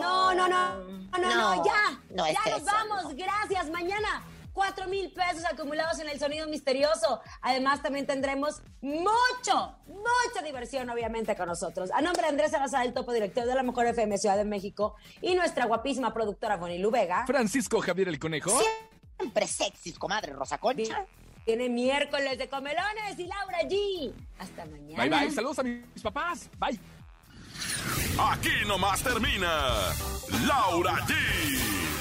No, 0.00 0.34
no, 0.34 0.48
no, 0.48 0.48
no, 0.48 1.18
no, 1.18 1.34
no, 1.34 1.64
ya. 1.64 2.00
No 2.10 2.26
ya 2.26 2.40
nos 2.50 2.62
eso, 2.62 2.66
vamos. 2.66 3.14
Gracias. 3.16 3.70
Mañana, 3.70 4.22
cuatro 4.52 4.86
mil 4.88 5.12
pesos 5.12 5.44
acumulados 5.44 5.98
en 6.00 6.08
el 6.08 6.18
sonido 6.18 6.46
misterioso. 6.48 7.20
Además, 7.42 7.82
también 7.82 8.06
tendremos 8.06 8.62
mucho, 8.80 9.76
mucha 9.86 10.42
diversión, 10.44 10.88
obviamente, 10.90 11.36
con 11.36 11.48
nosotros. 11.48 11.90
A 11.92 12.00
nombre 12.00 12.22
de 12.22 12.28
Andrés 12.28 12.50
Salazar, 12.50 12.86
el 12.86 12.92
topo 12.92 13.12
director 13.12 13.46
de 13.46 13.54
la 13.54 13.62
Mejor 13.62 13.86
FM 13.86 14.18
Ciudad 14.18 14.36
de 14.36 14.44
México, 14.44 14.96
y 15.20 15.34
nuestra 15.34 15.66
guapísima 15.66 16.12
productora 16.12 16.56
Bonnie 16.56 16.84
Vega. 16.90 17.24
Francisco 17.26 17.80
Javier 17.80 18.08
el 18.08 18.18
Conejo. 18.18 18.50
Siempre 19.18 19.46
sexys, 19.46 19.98
comadre 19.98 20.32
Rosa 20.32 20.58
Concha. 20.58 21.06
Tiene 21.44 21.68
miércoles 21.68 22.38
de 22.38 22.48
comelones 22.48 23.18
y 23.18 23.26
Laura 23.26 23.60
G. 23.62 24.12
Hasta 24.38 24.66
mañana. 24.66 25.02
Bye 25.02 25.08
bye. 25.08 25.30
Saludos 25.30 25.58
a 25.58 25.62
mis 25.62 26.02
papás. 26.02 26.48
Bye. 26.58 26.78
Aquí 28.18 28.66
nomás 28.66 29.02
termina 29.02 29.48
Laura 30.46 30.94
G, 31.06 31.14